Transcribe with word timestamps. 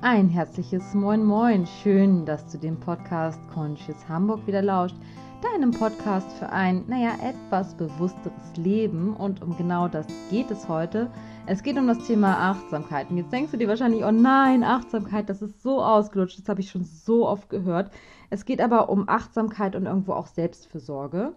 Ein 0.00 0.28
herzliches 0.28 0.94
Moin 0.94 1.24
Moin. 1.24 1.66
Schön, 1.66 2.24
dass 2.24 2.46
du 2.46 2.56
dem 2.56 2.78
Podcast 2.78 3.40
Conscious 3.52 4.08
Hamburg 4.08 4.46
wieder 4.46 4.62
lauscht. 4.62 4.94
Deinem 5.42 5.72
Podcast 5.72 6.30
für 6.34 6.50
ein, 6.50 6.84
naja, 6.86 7.14
etwas 7.20 7.74
bewussteres 7.74 8.56
Leben. 8.56 9.16
Und 9.16 9.42
um 9.42 9.56
genau 9.56 9.88
das 9.88 10.06
geht 10.30 10.52
es 10.52 10.68
heute. 10.68 11.10
Es 11.46 11.64
geht 11.64 11.76
um 11.76 11.88
das 11.88 12.06
Thema 12.06 12.50
Achtsamkeit. 12.50 13.10
Und 13.10 13.16
jetzt 13.16 13.32
denkst 13.32 13.50
du 13.50 13.56
dir 13.56 13.66
wahrscheinlich, 13.66 14.04
oh 14.04 14.12
nein, 14.12 14.62
Achtsamkeit, 14.62 15.28
das 15.28 15.42
ist 15.42 15.64
so 15.64 15.82
ausgelutscht. 15.82 16.38
Das 16.38 16.48
habe 16.48 16.60
ich 16.60 16.70
schon 16.70 16.84
so 16.84 17.26
oft 17.26 17.50
gehört. 17.50 17.90
Es 18.30 18.44
geht 18.44 18.60
aber 18.60 18.90
um 18.90 19.08
Achtsamkeit 19.08 19.74
und 19.74 19.86
irgendwo 19.86 20.12
auch 20.12 20.28
Selbstfürsorge 20.28 21.34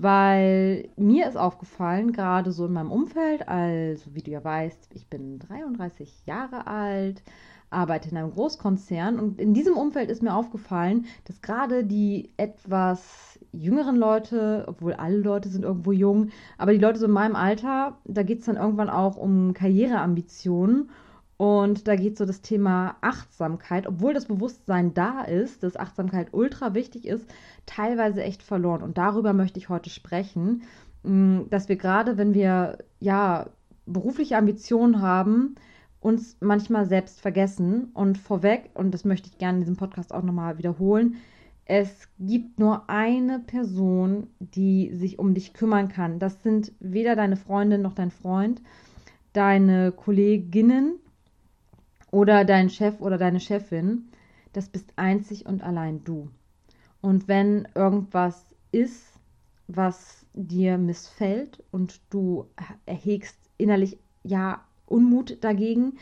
weil 0.00 0.90
mir 0.96 1.26
ist 1.28 1.36
aufgefallen, 1.36 2.12
gerade 2.12 2.52
so 2.52 2.66
in 2.66 2.72
meinem 2.72 2.92
Umfeld, 2.92 3.48
also 3.48 4.14
wie 4.14 4.22
du 4.22 4.30
ja 4.30 4.44
weißt, 4.44 4.90
ich 4.94 5.08
bin 5.08 5.40
33 5.40 6.24
Jahre 6.24 6.68
alt, 6.68 7.22
arbeite 7.70 8.10
in 8.10 8.16
einem 8.16 8.30
Großkonzern 8.30 9.18
und 9.18 9.40
in 9.40 9.54
diesem 9.54 9.74
Umfeld 9.76 10.10
ist 10.10 10.22
mir 10.22 10.34
aufgefallen, 10.34 11.06
dass 11.24 11.42
gerade 11.42 11.84
die 11.84 12.30
etwas 12.36 13.38
jüngeren 13.52 13.96
Leute, 13.96 14.64
obwohl 14.66 14.94
alle 14.94 15.18
Leute 15.18 15.48
sind 15.48 15.64
irgendwo 15.64 15.92
jung, 15.92 16.30
aber 16.56 16.72
die 16.72 16.78
Leute 16.78 16.98
so 16.98 17.06
in 17.06 17.12
meinem 17.12 17.36
Alter, 17.36 17.98
da 18.04 18.22
geht 18.22 18.40
es 18.40 18.46
dann 18.46 18.56
irgendwann 18.56 18.90
auch 18.90 19.16
um 19.16 19.54
Karriereambitionen 19.54 20.90
und 21.38 21.86
da 21.86 21.94
geht 21.94 22.18
so 22.18 22.26
das 22.26 22.42
Thema 22.42 22.96
Achtsamkeit, 23.00 23.86
obwohl 23.86 24.12
das 24.12 24.26
Bewusstsein 24.26 24.92
da 24.92 25.22
ist, 25.22 25.62
dass 25.62 25.76
Achtsamkeit 25.76 26.28
ultra 26.32 26.74
wichtig 26.74 27.06
ist, 27.06 27.26
teilweise 27.64 28.24
echt 28.24 28.42
verloren. 28.42 28.82
Und 28.82 28.98
darüber 28.98 29.32
möchte 29.32 29.60
ich 29.60 29.68
heute 29.68 29.88
sprechen, 29.88 30.62
mm, 31.04 31.42
dass 31.48 31.68
wir 31.68 31.76
gerade, 31.76 32.18
wenn 32.18 32.34
wir 32.34 32.78
ja 32.98 33.46
berufliche 33.86 34.36
Ambitionen 34.36 35.00
haben, 35.00 35.54
uns 36.00 36.36
manchmal 36.40 36.86
selbst 36.86 37.20
vergessen. 37.20 37.90
Und 37.94 38.18
vorweg, 38.18 38.70
und 38.74 38.92
das 38.92 39.04
möchte 39.04 39.28
ich 39.28 39.38
gerne 39.38 39.58
in 39.58 39.62
diesem 39.62 39.76
Podcast 39.76 40.12
auch 40.12 40.22
nochmal 40.22 40.58
wiederholen, 40.58 41.16
es 41.70 42.08
gibt 42.18 42.58
nur 42.58 42.88
eine 42.88 43.40
Person, 43.40 44.28
die 44.38 44.90
sich 44.94 45.18
um 45.18 45.34
dich 45.34 45.52
kümmern 45.52 45.88
kann. 45.88 46.18
Das 46.18 46.42
sind 46.42 46.72
weder 46.80 47.14
deine 47.14 47.36
Freundin 47.36 47.82
noch 47.82 47.92
dein 47.92 48.10
Freund, 48.10 48.62
deine 49.34 49.92
Kolleginnen 49.92 50.94
oder 52.10 52.46
dein 52.46 52.70
Chef 52.70 53.00
oder 53.00 53.18
deine 53.18 53.38
Chefin. 53.38 54.08
Das 54.54 54.70
bist 54.70 54.94
einzig 54.96 55.44
und 55.44 55.62
allein 55.62 56.02
du. 56.04 56.30
Und 57.02 57.28
wenn 57.28 57.68
irgendwas 57.74 58.46
ist, 58.72 59.20
was 59.66 60.24
dir 60.32 60.78
missfällt 60.78 61.62
und 61.70 62.00
du 62.08 62.46
erhegst 62.86 63.36
innerlich 63.58 63.98
ja 64.22 64.64
Unmut 64.88 65.42
dagegen, 65.42 65.94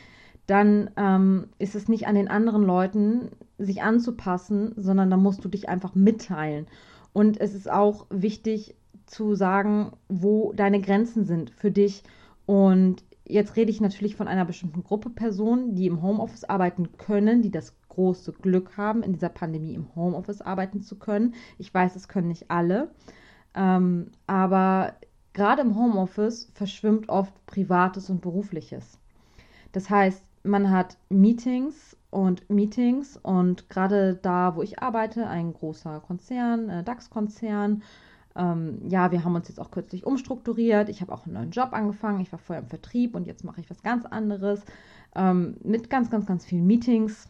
dann 0.47 0.91
ähm, 0.97 1.49
ist 1.59 1.75
es 1.75 1.89
nicht 1.89 2.07
an 2.07 2.15
den 2.15 2.29
anderen 2.29 2.63
Leuten, 2.63 3.31
sich 3.59 3.83
anzupassen, 3.83 4.73
sondern 4.77 5.11
da 5.11 5.17
musst 5.17 5.45
du 5.45 5.49
dich 5.49 5.69
einfach 5.69 5.95
mitteilen. 5.95 6.67
Und 7.13 7.41
es 7.41 7.55
ist 7.55 7.71
auch 7.71 8.07
wichtig 8.11 8.77
zu 9.07 9.35
sagen, 9.35 9.93
wo 10.09 10.53
deine 10.53 10.81
Grenzen 10.81 11.25
sind 11.25 11.51
für 11.51 11.71
dich. 11.71 12.03
Und 12.45 13.03
jetzt 13.25 13.57
rede 13.57 13.71
ich 13.71 13.81
natürlich 13.81 14.17
von 14.17 14.29
einer 14.29 14.45
bestimmten 14.45 14.85
Gruppe 14.85 15.11
Personen, 15.11 15.75
die 15.75 15.87
im 15.87 16.03
Homeoffice 16.03 16.45
arbeiten 16.45 16.97
können, 16.99 17.43
die 17.43 17.51
das 17.51 17.75
große 17.89 18.33
Glück 18.33 18.77
haben, 18.77 19.03
in 19.03 19.13
dieser 19.13 19.31
Pandemie 19.31 19.75
im 19.75 19.95
Homeoffice 19.97 20.43
arbeiten 20.43 20.83
zu 20.83 20.97
können. 20.99 21.35
Ich 21.59 21.73
weiß, 21.73 21.97
es 21.97 22.09
können 22.09 22.29
nicht 22.29 22.51
alle. 22.51 22.91
Ähm, 23.55 24.11
aber 24.27 24.95
gerade 25.37 25.61
im 25.61 25.77
Homeoffice 25.77 26.51
verschwimmt 26.55 27.11
oft 27.11 27.33
Privates 27.45 28.09
und 28.09 28.23
Berufliches. 28.23 28.99
Das 29.73 29.91
heißt, 29.91 30.25
man 30.45 30.71
hat 30.71 30.97
Meetings 31.11 31.95
und 32.11 32.49
Meetings 32.49 33.19
und 33.23 33.69
gerade 33.69 34.15
da, 34.17 34.57
wo 34.57 34.63
ich 34.63 34.79
arbeite, 34.79 35.27
ein 35.27 35.53
großer 35.53 36.01
Konzern, 36.01 36.71
äh, 36.71 36.83
DAX-Konzern, 36.83 37.83
ähm, 38.35 38.81
ja, 38.89 39.13
wir 39.13 39.25
haben 39.25 39.35
uns 39.35 39.49
jetzt 39.49 39.61
auch 39.61 39.71
kürzlich 39.71 40.07
umstrukturiert. 40.07 40.89
Ich 40.89 41.03
habe 41.03 41.13
auch 41.13 41.27
einen 41.27 41.35
neuen 41.35 41.51
Job 41.51 41.73
angefangen. 41.73 42.21
Ich 42.21 42.33
war 42.33 42.39
vorher 42.39 42.63
im 42.63 42.69
Vertrieb 42.69 43.15
und 43.15 43.27
jetzt 43.27 43.45
mache 43.45 43.61
ich 43.61 43.69
was 43.69 43.83
ganz 43.83 44.07
anderes 44.07 44.65
ähm, 45.15 45.57
mit 45.63 45.91
ganz, 45.91 46.11
ganz, 46.11 46.25
ganz 46.25 46.47
vielen 46.47 46.67
Meetings. 46.67 47.29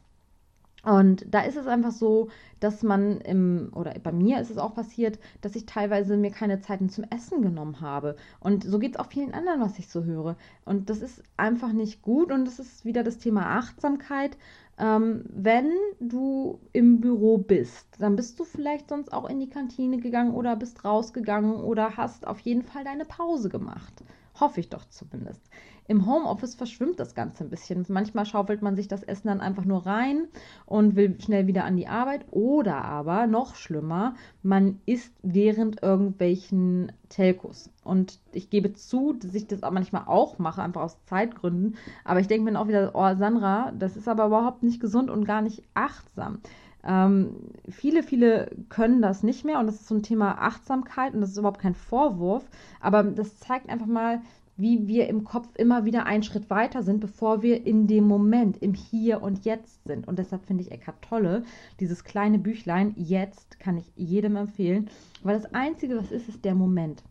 Und 0.87 1.27
da 1.29 1.41
ist 1.41 1.57
es 1.57 1.67
einfach 1.67 1.91
so, 1.91 2.29
dass 2.61 2.85
man 2.85 3.21
im, 3.23 3.71
oder 3.75 3.93
bei 4.01 4.13
mir 4.13 4.41
ist 4.41 4.53
es 4.53 4.57
auch 4.57 4.73
passiert, 4.73 5.19
dass 5.41 5.57
ich 5.57 5.67
teilweise 5.67 6.17
mir 6.17 6.31
keine 6.31 6.61
Zeiten 6.61 6.89
zum 6.91 7.03
Essen 7.11 7.43
genommen 7.43 7.81
habe. 7.81 8.15
Und 8.39 8.63
so 8.63 8.79
geht 8.79 8.95
es 8.95 9.01
auch 9.01 9.09
vielen 9.09 9.35
anderen, 9.35 9.61
was 9.61 9.81
ich 9.81 9.89
so 9.89 10.05
höre. 10.05 10.37
Und 10.65 10.89
das 10.89 11.01
ist 11.01 11.25
einfach 11.37 11.73
nicht 11.73 12.03
gut. 12.03 12.31
Und 12.31 12.45
das 12.45 12.61
ist 12.61 12.85
wieder 12.85 13.03
das 13.03 13.19
Thema 13.19 13.59
Achtsamkeit. 13.59 14.39
Ähm, 14.79 15.25
wenn 15.29 15.73
du 15.99 16.61
im 16.73 17.01
Büro 17.01 17.39
bist, 17.39 17.89
dann 17.99 18.15
bist 18.15 18.39
du 18.39 18.45
vielleicht 18.45 18.89
sonst 18.89 19.13
auch 19.13 19.29
in 19.29 19.41
die 19.41 19.51
Kantine 19.51 19.99
gegangen 19.99 20.35
oder 20.35 20.55
bist 20.55 20.85
rausgegangen 20.85 21.57
oder 21.57 21.97
hast 21.97 22.29
auf 22.29 22.39
jeden 22.39 22.63
Fall 22.63 22.85
deine 22.85 23.07
Pause 23.07 23.49
gemacht. 23.49 24.05
Hoffe 24.39 24.61
ich 24.61 24.69
doch 24.69 24.85
zumindest. 24.89 25.43
Im 25.89 26.07
Homeoffice 26.07 26.55
verschwimmt 26.55 26.99
das 26.99 27.15
Ganze 27.15 27.45
ein 27.45 27.51
bisschen. 27.51 27.85
Manchmal 27.89 28.27
schaufelt 28.27 28.63
man 28.63 28.77
sich 28.77 28.89
das 28.89 29.03
Essen 29.03 29.29
dann 29.29 29.41
einfach 29.41 29.65
nur 29.65 29.87
rein 29.87 30.27
und 30.65 30.97
will 30.97 31.17
schnell 31.21 31.47
wieder 31.47 31.65
an 31.65 31.77
die 31.77 31.87
Arbeit. 31.87 32.27
Oder 32.31 32.85
aber, 32.85 33.27
noch 33.27 33.55
schlimmer, 33.55 34.15
man 34.43 34.81
isst 34.87 35.15
während 35.23 35.83
irgendwelchen 35.83 36.93
Telcos. 37.09 37.71
Und 37.85 38.19
ich 38.33 38.51
gebe 38.51 38.73
zu, 38.73 39.13
dass 39.13 39.35
ich 39.35 39.47
das 39.47 39.61
manchmal 39.61 40.05
auch 40.07 40.39
mache, 40.39 40.63
einfach 40.63 40.83
aus 40.83 41.05
Zeitgründen. 41.05 41.77
Aber 42.05 42.21
ich 42.21 42.27
denke 42.27 42.51
mir 42.51 42.59
auch 42.59 42.69
wieder, 42.69 42.91
oh 42.95 43.15
Sandra, 43.17 43.73
das 43.79 43.97
ist 43.97 44.09
aber 44.09 44.27
überhaupt 44.27 44.63
nicht 44.63 44.81
gesund 44.81 45.09
und 45.09 45.25
gar 45.25 45.43
nicht 45.43 45.63
achtsam. 45.75 46.41
Ähm, 46.87 47.37
viele, 47.69 48.03
viele 48.03 48.51
können 48.69 49.03
das 49.03 49.25
nicht 49.25 49.45
mehr 49.45 49.59
und 49.59 49.67
das 49.67 49.77
ist 49.77 49.89
so 49.89 49.95
ein 49.97 50.05
Thema 50.05 50.39
Achtsamkeit 50.39 51.15
und 51.15 51.21
das 51.21 51.31
ist 51.31 51.39
überhaupt 51.39 51.61
kein 51.61 51.75
Vorwurf, 51.75 52.49
aber 52.81 53.03
das 53.03 53.39
zeigt 53.39 53.69
einfach 53.69 53.87
mal, 53.87 54.21
wie 54.57 54.87
wir 54.87 55.09
im 55.09 55.25
Kopf 55.25 55.49
immer 55.57 55.85
wieder 55.85 56.07
einen 56.07 56.23
Schritt 56.23 56.49
weiter 56.49 56.83
sind, 56.83 57.01
bevor 57.01 57.43
wir 57.43 57.67
in 57.67 57.87
dem 57.87 58.05
Moment, 58.05 58.57
im 58.63 58.75
Hier 58.75 59.23
und 59.23 59.45
Jetzt 59.45 59.85
sind. 59.85 60.09
Und 60.09 60.19
deshalb 60.19 60.47
finde 60.47 60.63
ich 60.63 60.71
Eckhart 60.71 61.03
Tolle, 61.03 61.45
dieses 61.79 62.05
kleine 62.05 62.39
Büchlein, 62.39 62.95
jetzt 62.97 63.61
kann 63.61 63.77
ich 63.77 63.93
jedem 63.97 64.37
empfehlen, 64.37 64.89
weil 65.23 65.37
das 65.37 65.53
Einzige, 65.55 65.97
was 65.97 66.11
ist, 66.11 66.29
ist 66.29 66.45
der 66.45 66.55
Moment. 66.55 67.03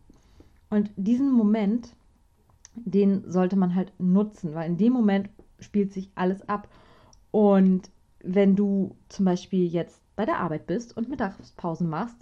Und 0.69 0.91
diesen 0.95 1.31
Moment, 1.31 1.95
den 2.75 3.29
sollte 3.29 3.56
man 3.56 3.75
halt 3.75 3.94
nutzen, 4.00 4.53
weil 4.53 4.69
in 4.69 4.77
dem 4.77 4.94
Moment 4.94 5.29
spielt 5.59 5.94
sich 5.94 6.09
alles 6.16 6.47
ab. 6.50 6.67
Und 7.31 7.89
wenn 8.23 8.56
du 8.56 8.95
zum 9.07 9.25
Beispiel 9.25 9.67
jetzt 9.67 10.01
bei 10.16 10.25
der 10.25 10.39
Arbeit 10.39 10.66
bist 10.66 10.97
und 10.97 11.09
Mittagspausen 11.09 11.88
machst, 11.88 12.17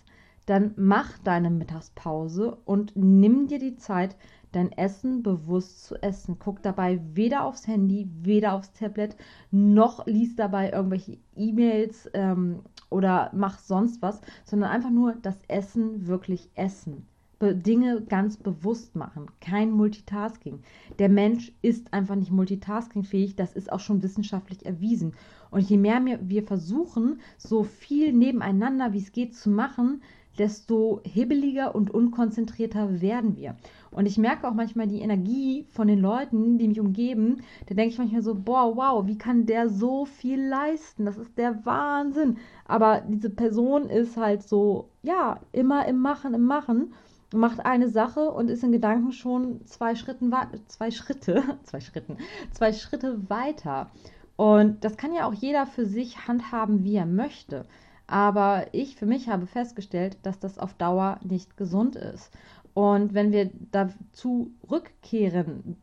dann 0.45 0.73
mach 0.75 1.17
deine 1.19 1.49
Mittagspause 1.49 2.57
und 2.65 2.91
nimm 2.95 3.47
dir 3.47 3.59
die 3.59 3.77
Zeit, 3.77 4.17
dein 4.53 4.71
Essen 4.71 5.23
bewusst 5.23 5.83
zu 5.83 5.95
essen. 6.01 6.37
Guck 6.39 6.61
dabei 6.61 7.01
weder 7.13 7.43
aufs 7.43 7.67
Handy, 7.67 8.07
weder 8.21 8.53
aufs 8.53 8.73
Tablet, 8.73 9.15
noch 9.51 10.05
liest 10.05 10.39
dabei 10.39 10.71
irgendwelche 10.71 11.17
E-Mails 11.35 12.09
ähm, 12.13 12.59
oder 12.89 13.31
mach 13.33 13.59
sonst 13.59 14.01
was, 14.01 14.21
sondern 14.45 14.69
einfach 14.69 14.91
nur 14.91 15.15
das 15.21 15.37
Essen 15.47 16.07
wirklich 16.07 16.49
essen. 16.55 17.05
Dinge 17.51 18.01
ganz 18.03 18.37
bewusst 18.37 18.95
machen, 18.95 19.25
kein 19.41 19.71
Multitasking. 19.71 20.59
Der 20.97 21.09
Mensch 21.09 21.51
ist 21.61 21.93
einfach 21.93 22.15
nicht 22.15 22.31
multitaskingfähig, 22.31 23.35
das 23.35 23.51
ist 23.51 23.69
auch 23.69 23.81
schon 23.81 24.01
wissenschaftlich 24.01 24.65
erwiesen. 24.65 25.13
Und 25.51 25.69
je 25.69 25.77
mehr 25.77 26.01
wir 26.21 26.43
versuchen, 26.43 27.19
so 27.37 27.63
viel 27.63 28.13
nebeneinander 28.13 28.93
wie 28.93 28.99
es 28.99 29.11
geht 29.11 29.35
zu 29.35 29.49
machen, 29.49 30.01
desto 30.37 31.01
hibbeliger 31.03 31.75
und 31.75 31.91
unkonzentrierter 31.91 33.01
werden 33.01 33.35
wir. 33.37 33.55
Und 33.91 34.07
ich 34.07 34.17
merke 34.17 34.47
auch 34.47 34.53
manchmal 34.53 34.87
die 34.87 35.01
Energie 35.01 35.65
von 35.69 35.87
den 35.87 35.99
Leuten, 35.99 36.57
die 36.57 36.67
mich 36.67 36.79
umgeben. 36.79 37.41
Da 37.67 37.75
denke 37.75 37.93
ich 37.93 37.97
manchmal 37.97 38.23
so, 38.23 38.35
boah, 38.35 38.75
wow, 38.75 39.05
wie 39.05 39.17
kann 39.17 39.45
der 39.45 39.69
so 39.69 40.05
viel 40.05 40.41
leisten? 40.41 41.05
Das 41.05 41.17
ist 41.17 41.37
der 41.37 41.65
Wahnsinn. 41.65 42.37
Aber 42.65 43.01
diese 43.07 43.29
Person 43.29 43.89
ist 43.89 44.17
halt 44.17 44.43
so, 44.43 44.89
ja, 45.03 45.39
immer 45.51 45.87
im 45.87 45.99
Machen, 45.99 46.33
im 46.33 46.45
Machen 46.45 46.93
macht 47.33 47.65
eine 47.65 47.89
Sache 47.89 48.29
und 48.31 48.49
ist 48.49 48.63
in 48.63 48.71
Gedanken 48.71 49.11
schon 49.11 49.65
zwei 49.65 49.95
Schritten 49.95 50.31
zwei 50.67 50.91
Schritte, 50.91 51.43
zwei 51.63 51.79
Schritten, 51.79 52.17
zwei 52.51 52.73
Schritte 52.73 53.29
weiter. 53.29 53.89
Und 54.35 54.83
das 54.83 54.97
kann 54.97 55.13
ja 55.13 55.27
auch 55.27 55.33
jeder 55.33 55.65
für 55.65 55.85
sich 55.85 56.27
handhaben, 56.27 56.83
wie 56.83 56.95
er 56.95 57.05
möchte. 57.05 57.65
Aber 58.13 58.67
ich 58.73 58.95
für 58.95 59.07
mich 59.07 59.27
habe 59.27 59.47
festgestellt, 59.47 60.19
dass 60.21 60.37
das 60.37 60.59
auf 60.59 60.75
Dauer 60.75 61.19
nicht 61.23 61.57
gesund 61.57 61.95
ist. 61.95 62.29
Und 62.75 63.15
wenn 63.15 63.31
wir 63.31 63.49
dazu 63.71 64.51
rückkehren, 64.69 65.77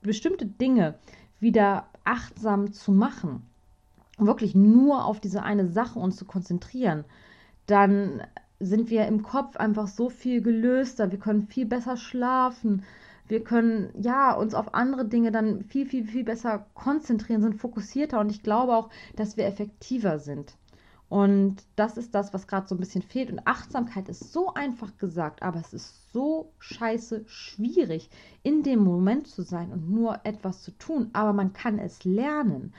bestimmte 0.00 0.46
Dinge 0.46 0.94
wieder 1.40 1.86
achtsam 2.02 2.72
zu 2.72 2.92
machen, 2.92 3.42
wirklich 4.16 4.54
nur 4.54 5.04
auf 5.04 5.20
diese 5.20 5.42
eine 5.42 5.68
Sache 5.68 5.98
uns 5.98 6.16
zu 6.16 6.24
konzentrieren, 6.24 7.04
dann 7.66 8.22
sind 8.58 8.88
wir 8.88 9.06
im 9.06 9.22
Kopf 9.22 9.56
einfach 9.56 9.88
so 9.88 10.08
viel 10.08 10.40
gelöster, 10.40 11.10
wir 11.10 11.18
können 11.18 11.42
viel 11.42 11.66
besser 11.66 11.98
schlafen, 11.98 12.84
Wir 13.26 13.42
können 13.42 13.90
ja 13.98 14.32
uns 14.34 14.54
auf 14.54 14.74
andere 14.74 15.06
Dinge 15.06 15.32
dann 15.32 15.64
viel, 15.64 15.86
viel, 15.86 16.06
viel 16.06 16.24
besser 16.24 16.66
konzentrieren, 16.74 17.40
sind 17.40 17.54
fokussierter 17.54 18.20
und 18.20 18.30
ich 18.30 18.42
glaube 18.42 18.76
auch, 18.76 18.90
dass 19.16 19.36
wir 19.36 19.46
effektiver 19.46 20.18
sind. 20.18 20.56
Und 21.08 21.56
das 21.76 21.96
ist 21.96 22.14
das, 22.14 22.32
was 22.32 22.46
gerade 22.46 22.66
so 22.66 22.74
ein 22.74 22.80
bisschen 22.80 23.02
fehlt. 23.02 23.30
Und 23.30 23.46
Achtsamkeit 23.46 24.08
ist 24.08 24.32
so 24.32 24.54
einfach 24.54 24.96
gesagt, 24.96 25.42
aber 25.42 25.60
es 25.60 25.72
ist 25.72 26.12
so 26.12 26.52
scheiße 26.58 27.24
schwierig, 27.26 28.10
in 28.42 28.62
dem 28.62 28.80
Moment 28.80 29.26
zu 29.26 29.42
sein 29.42 29.70
und 29.72 29.90
nur 29.90 30.20
etwas 30.24 30.62
zu 30.62 30.72
tun. 30.72 31.10
Aber 31.12 31.32
man 31.32 31.52
kann 31.52 31.78
es 31.78 32.04
lernen 32.04 32.72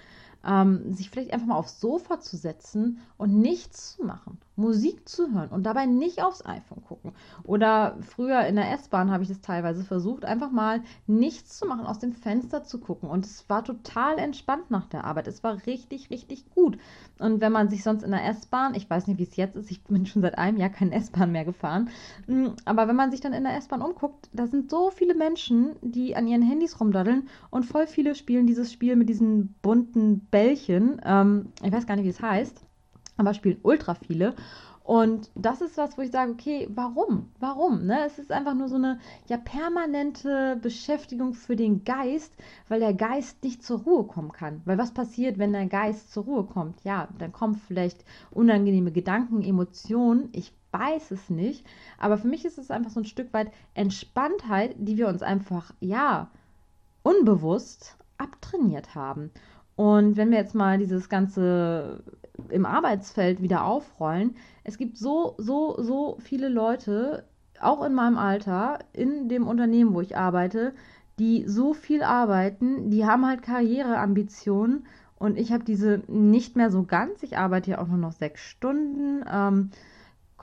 ähm, 0.45 0.94
sich 0.94 1.09
vielleicht 1.09 1.33
einfach 1.33 1.47
mal 1.47 1.56
aufs 1.56 1.80
Sofa 1.80 2.19
zu 2.19 2.38
setzen 2.38 3.00
und 3.18 3.33
nichts 3.33 3.95
zu 3.95 4.06
machen, 4.06 4.39
Musik 4.56 5.07
zu 5.09 5.33
hören 5.33 5.50
und 5.50 5.63
dabei 5.63 5.86
nicht 5.86 6.24
aufs 6.24 6.45
iPhone 6.45 6.83
gucken. 6.83 7.13
Oder 7.44 7.97
früher 8.01 8.45
in 8.45 8.56
der 8.56 8.71
S-Bahn 8.74 9.12
habe 9.12 9.24
ich 9.24 9.30
das 9.30 9.42
teilweise 9.42 9.83
versucht, 9.83 10.25
einfach 10.25 10.51
mal 10.51 10.81
nichts 11.07 11.57
zu 11.57 11.65
machen, 11.65 11.86
aus 11.86 12.00
dem 12.00 12.13
Fenster 12.13 12.63
zu 12.63 12.80
gucken. 12.80 13.09
Und 13.09 13.25
es 13.25 13.50
war 13.50 13.63
total 13.63 14.18
entspannt 14.18 14.69
nach 14.69 14.88
der 14.88 15.03
Arbeit. 15.03 15.27
Es 15.27 15.44
war 15.44 15.65
richtig, 15.65 16.09
richtig 16.09 16.50
gut. 16.51 16.77
Und 17.19 17.41
wenn 17.41 17.51
man 17.51 17.69
sich 17.69 17.83
sonst 17.83 18.03
in 18.03 18.12
der 18.12 18.25
S-Bahn, 18.25 18.75
ich 18.75 18.89
weiß 18.89 19.07
nicht, 19.07 19.18
wie 19.18 19.24
es 19.24 19.36
jetzt 19.36 19.56
ist, 19.56 19.71
ich 19.71 19.83
bin 19.83 20.06
schon 20.06 20.21
seit 20.21 20.38
einem 20.38 20.57
Jahr 20.57 20.69
kein 20.69 20.91
S-Bahn 20.91 21.31
mehr 21.31 21.45
gefahren, 21.45 21.89
hm, 22.27 22.53
aber 22.65 22.88
wenn 22.88 22.95
man 22.95 23.12
sich 23.12 23.21
dann 23.21 23.33
in 23.33 23.44
der 23.44 23.56
S-Bahn 23.56 23.81
umguckt, 23.81 24.30
da 24.33 24.48
sind 24.48 24.69
so 24.69 24.91
viele 24.91 25.15
Menschen, 25.15 25.75
die 25.81 26.15
an 26.15 26.27
ihren 26.27 26.41
Handys 26.41 26.80
rumdaddeln 26.80 27.27
und 27.50 27.63
voll 27.63 27.88
viele 27.88 28.15
spielen 28.15 28.48
dieses 28.48 28.71
Spiel 28.71 28.95
mit 28.95 29.09
diesen 29.09 29.56
bunten 29.62 30.27
Bällchen. 30.36 31.00
Ähm, 31.06 31.54
ich 31.64 31.72
weiß 31.72 31.88
gar 31.88 31.96
nicht, 31.96 32.04
wie 32.04 32.10
es 32.10 32.22
heißt, 32.22 32.62
aber 33.16 33.34
spielen 33.34 33.60
ultra 33.64 33.96
viele. 33.96 34.36
Und 34.84 35.32
das 35.34 35.62
ist 35.62 35.78
was, 35.78 35.98
wo 35.98 36.02
ich 36.02 36.12
sage, 36.12 36.34
okay, 36.34 36.68
warum? 36.76 37.32
Warum? 37.40 37.86
Ne? 37.86 38.06
Es 38.06 38.20
ist 38.20 38.34
einfach 38.34 38.54
nur 38.54 38.68
so 38.68 38.76
eine 38.76 39.00
ja 39.28 39.38
permanente 39.38 40.60
Beschäftigung 40.62 41.34
für 41.34 41.56
den 41.56 41.86
Geist, 41.86 42.36
weil 42.68 42.82
der 42.82 42.94
Geist 42.94 43.46
nicht 43.46 43.64
zur 43.64 43.80
Ruhe 43.80 44.04
kommen 44.04 44.34
kann. 44.34 44.62
Weil 44.66 44.78
was 44.78 44.94
passiert, 44.94 45.38
wenn 45.38 45.54
der 45.54 45.68
Geist 45.68 46.12
zur 46.12 46.26
Ruhe 46.26 46.44
kommt? 46.44 46.84
Ja, 46.84 47.08
dann 47.18 47.32
kommen 47.32 47.56
vielleicht 47.56 48.04
unangenehme 48.30 48.92
Gedanken, 48.92 49.42
Emotionen. 49.42 50.28
Ich 50.34 50.52
weiß 50.72 51.12
es 51.12 51.30
nicht. 51.30 51.66
Aber 51.98 52.18
für 52.18 52.28
mich 52.28 52.44
ist 52.44 52.58
es 52.58 52.72
einfach 52.72 52.92
so 52.92 53.00
ein 53.00 53.06
Stück 53.06 53.34
weit 53.34 53.54
Entspanntheit, 53.74 54.76
die 54.78 54.98
wir 54.98 55.08
uns 55.08 55.24
einfach, 55.24 55.74
ja, 55.80 56.30
unbewusst 57.04 57.96
abtrainiert 58.18 58.96
haben. 58.96 59.32
Und 59.75 60.16
wenn 60.16 60.31
wir 60.31 60.38
jetzt 60.38 60.56
mal 60.56 60.77
dieses 60.77 61.10
Ganze 61.10 62.04
im 62.50 62.66
Arbeitsfeld 62.66 63.42
wieder 63.42 63.66
aufrollen, 63.66 64.36
es 64.63 64.77
gibt 64.77 64.98
so, 64.98 65.36
so, 65.38 65.75
so 65.81 66.18
viele 66.19 66.50
Leute, 66.50 67.25
auch 67.60 67.83
in 67.83 67.94
meinem 67.94 68.18
Alter, 68.18 68.80
in 68.94 69.30
dem 69.30 69.48
Unternehmen, 69.48 69.94
wo 69.94 70.01
ich 70.01 70.18
arbeite, 70.18 70.74
die 71.19 71.48
so 71.48 71.74
viel 71.74 72.04
arbeiten, 72.04 72.89
die 72.89 73.06
haben 73.06 73.25
halt 73.25 73.42
Karriereambitionen 73.42 74.86
und 75.18 75.38
ich 75.38 75.51
habe 75.54 75.63
diese 75.63 76.01
nicht 76.07 76.56
mehr 76.56 76.69
so 76.69 76.83
ganz. 76.83 77.24
Ich 77.24 77.38
arbeite 77.38 77.72
ja 77.72 77.80
auch 77.80 77.88
nur 77.88 77.98
noch 77.98 78.12
sechs 78.12 78.42
Stunden. 78.42 79.24
Ähm, 79.31 79.72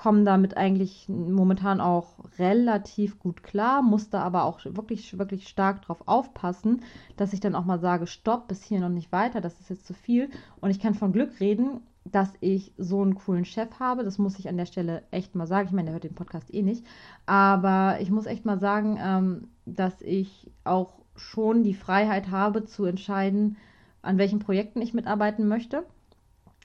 komme 0.02 0.24
damit 0.24 0.56
eigentlich 0.56 1.08
momentan 1.08 1.80
auch 1.80 2.16
relativ 2.36 3.20
gut 3.20 3.44
klar, 3.44 3.82
muss 3.82 4.10
da 4.10 4.20
aber 4.22 4.42
auch 4.42 4.58
wirklich, 4.64 5.16
wirklich 5.16 5.46
stark 5.46 5.82
drauf 5.82 6.02
aufpassen, 6.06 6.82
dass 7.16 7.32
ich 7.32 7.38
dann 7.38 7.54
auch 7.54 7.64
mal 7.64 7.78
sage, 7.78 8.08
stopp, 8.08 8.48
bis 8.48 8.64
hier 8.64 8.80
noch 8.80 8.88
nicht 8.88 9.12
weiter, 9.12 9.40
das 9.40 9.60
ist 9.60 9.70
jetzt 9.70 9.86
zu 9.86 9.94
viel. 9.94 10.28
Und 10.60 10.70
ich 10.70 10.80
kann 10.80 10.94
von 10.94 11.12
Glück 11.12 11.38
reden, 11.38 11.82
dass 12.04 12.32
ich 12.40 12.72
so 12.76 13.00
einen 13.00 13.14
coolen 13.14 13.44
Chef 13.44 13.78
habe. 13.78 14.02
Das 14.02 14.18
muss 14.18 14.40
ich 14.40 14.48
an 14.48 14.56
der 14.56 14.66
Stelle 14.66 15.04
echt 15.12 15.36
mal 15.36 15.46
sagen. 15.46 15.68
Ich 15.68 15.72
meine, 15.72 15.86
der 15.86 15.92
hört 15.92 16.04
den 16.04 16.16
Podcast 16.16 16.52
eh 16.52 16.62
nicht. 16.62 16.84
Aber 17.26 17.98
ich 18.00 18.10
muss 18.10 18.26
echt 18.26 18.44
mal 18.44 18.58
sagen, 18.58 18.98
ähm, 19.00 19.48
dass 19.66 20.02
ich 20.02 20.50
auch 20.64 20.94
schon 21.14 21.62
die 21.62 21.74
Freiheit 21.74 22.28
habe 22.32 22.64
zu 22.64 22.86
entscheiden, 22.86 23.56
an 24.02 24.18
welchen 24.18 24.40
Projekten 24.40 24.82
ich 24.82 24.94
mitarbeiten 24.94 25.46
möchte 25.46 25.84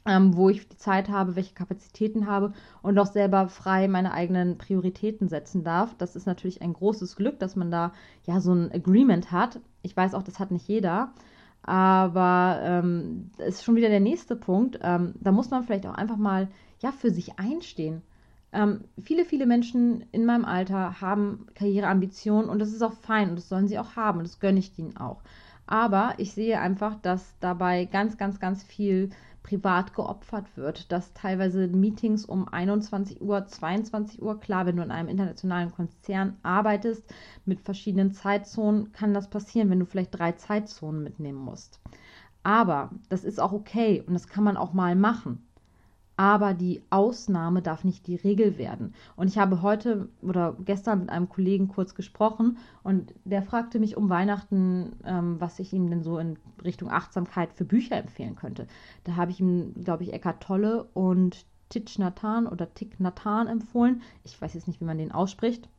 ähm, 0.07 0.35
wo 0.35 0.49
ich 0.49 0.67
die 0.67 0.77
Zeit 0.77 1.09
habe, 1.09 1.35
welche 1.35 1.53
Kapazitäten 1.53 2.27
habe 2.27 2.53
und 2.81 2.97
auch 2.97 3.07
selber 3.07 3.47
frei 3.49 3.87
meine 3.87 4.13
eigenen 4.13 4.57
Prioritäten 4.57 5.27
setzen 5.27 5.63
darf. 5.63 5.95
Das 5.97 6.15
ist 6.15 6.25
natürlich 6.25 6.61
ein 6.61 6.73
großes 6.73 7.15
Glück, 7.15 7.39
dass 7.39 7.55
man 7.55 7.71
da 7.71 7.91
ja 8.25 8.39
so 8.39 8.53
ein 8.53 8.71
Agreement 8.71 9.31
hat. 9.31 9.59
Ich 9.81 9.95
weiß 9.95 10.13
auch, 10.13 10.23
das 10.23 10.39
hat 10.39 10.51
nicht 10.51 10.67
jeder. 10.67 11.11
Aber 11.63 12.59
ähm, 12.63 13.31
ist 13.37 13.65
schon 13.65 13.75
wieder 13.75 13.89
der 13.89 13.99
nächste 13.99 14.35
Punkt. 14.35 14.79
Ähm, 14.81 15.15
da 15.19 15.31
muss 15.31 15.49
man 15.49 15.63
vielleicht 15.63 15.85
auch 15.85 15.95
einfach 15.95 16.17
mal 16.17 16.47
ja 16.79 16.91
für 16.91 17.11
sich 17.11 17.37
einstehen. 17.39 18.01
Ähm, 18.53 18.85
viele, 19.01 19.25
viele 19.25 19.45
Menschen 19.45 20.05
in 20.13 20.25
meinem 20.25 20.45
Alter 20.45 21.01
haben 21.01 21.47
Karriereambitionen 21.55 22.49
und 22.49 22.59
das 22.59 22.71
ist 22.71 22.81
auch 22.81 22.93
fein 22.93 23.29
und 23.29 23.35
das 23.35 23.49
sollen 23.49 23.67
sie 23.67 23.77
auch 23.77 23.97
haben 23.97 24.19
und 24.19 24.27
das 24.27 24.39
gönne 24.39 24.59
ich 24.59 24.77
ihnen 24.79 24.95
auch. 24.95 25.21
Aber 25.65 26.13
ich 26.17 26.31
sehe 26.31 26.61
einfach, 26.61 26.95
dass 27.01 27.35
dabei 27.41 27.85
ganz, 27.85 28.17
ganz, 28.17 28.39
ganz 28.39 28.63
viel 28.63 29.09
privat 29.47 29.93
geopfert 29.93 30.57
wird, 30.57 30.91
dass 30.91 31.13
teilweise 31.13 31.67
Meetings 31.67 32.25
um 32.25 32.49
21 32.49 33.21
Uhr, 33.21 33.47
22 33.47 34.21
Uhr, 34.21 34.39
klar, 34.39 34.65
wenn 34.65 34.75
du 34.75 34.83
in 34.83 34.91
einem 34.91 35.07
internationalen 35.07 35.71
Konzern 35.71 36.35
arbeitest 36.43 37.03
mit 37.45 37.61
verschiedenen 37.61 38.11
Zeitzonen, 38.11 38.91
kann 38.91 39.13
das 39.13 39.29
passieren, 39.29 39.69
wenn 39.69 39.79
du 39.79 39.85
vielleicht 39.85 40.19
drei 40.19 40.33
Zeitzonen 40.33 41.01
mitnehmen 41.01 41.39
musst. 41.39 41.79
Aber 42.43 42.91
das 43.07 43.23
ist 43.23 43.39
auch 43.39 43.53
okay 43.53 44.03
und 44.05 44.13
das 44.13 44.27
kann 44.27 44.43
man 44.43 44.57
auch 44.57 44.73
mal 44.73 44.95
machen 44.95 45.46
aber 46.17 46.55
die 46.55 46.81
Ausnahme 46.89 47.61
darf 47.61 47.83
nicht 47.83 48.07
die 48.07 48.15
Regel 48.15 48.57
werden. 48.57 48.93
Und 49.15 49.27
ich 49.27 49.37
habe 49.37 49.61
heute 49.61 50.09
oder 50.21 50.57
gestern 50.65 51.01
mit 51.01 51.09
einem 51.11 51.29
Kollegen 51.29 51.67
kurz 51.67 51.93
gesprochen 51.93 52.57
und 52.83 53.13
der 53.23 53.43
fragte 53.43 53.79
mich 53.79 53.95
um 53.95 54.09
Weihnachten, 54.09 54.93
ähm, 55.05 55.39
was 55.39 55.59
ich 55.59 55.71
ihm 55.71 55.89
denn 55.89 56.03
so 56.03 56.17
in 56.17 56.37
Richtung 56.63 56.89
Achtsamkeit 56.89 57.53
für 57.53 57.65
Bücher 57.65 57.97
empfehlen 57.97 58.35
könnte. 58.35 58.67
Da 59.03 59.15
habe 59.15 59.31
ich 59.31 59.39
ihm, 59.39 59.73
glaube 59.83 60.03
ich, 60.03 60.11
Eckart 60.11 60.41
Tolle 60.41 60.85
und 60.93 61.45
Titch 61.69 61.99
Nathan 61.99 62.47
oder 62.47 62.73
Tick 62.73 62.99
Nathan 62.99 63.47
empfohlen. 63.47 64.01
Ich 64.23 64.41
weiß 64.41 64.55
jetzt 64.55 64.67
nicht, 64.67 64.81
wie 64.81 64.85
man 64.85 64.97
den 64.97 65.11
ausspricht. 65.11 65.69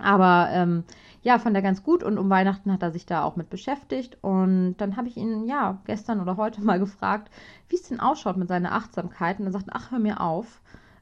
Aber 0.00 0.48
ähm, 0.50 0.84
ja, 1.22 1.38
fand 1.38 1.54
er 1.54 1.62
ganz 1.62 1.82
gut 1.82 2.02
und 2.02 2.18
um 2.18 2.30
Weihnachten 2.30 2.72
hat 2.72 2.82
er 2.82 2.92
sich 2.92 3.06
da 3.06 3.24
auch 3.24 3.36
mit 3.36 3.50
beschäftigt. 3.50 4.18
Und 4.22 4.76
dann 4.78 4.96
habe 4.96 5.08
ich 5.08 5.16
ihn 5.16 5.46
ja 5.46 5.78
gestern 5.84 6.20
oder 6.20 6.36
heute 6.36 6.60
mal 6.64 6.78
gefragt, 6.78 7.30
wie 7.68 7.76
es 7.76 7.82
denn 7.82 8.00
ausschaut 8.00 8.36
mit 8.36 8.48
seiner 8.48 8.72
Achtsamkeit. 8.72 9.38
Und 9.38 9.46
er 9.46 9.52
sagt, 9.52 9.68
ach, 9.70 9.90
hör 9.90 9.98
mir 9.98 10.20
auf. 10.20 10.60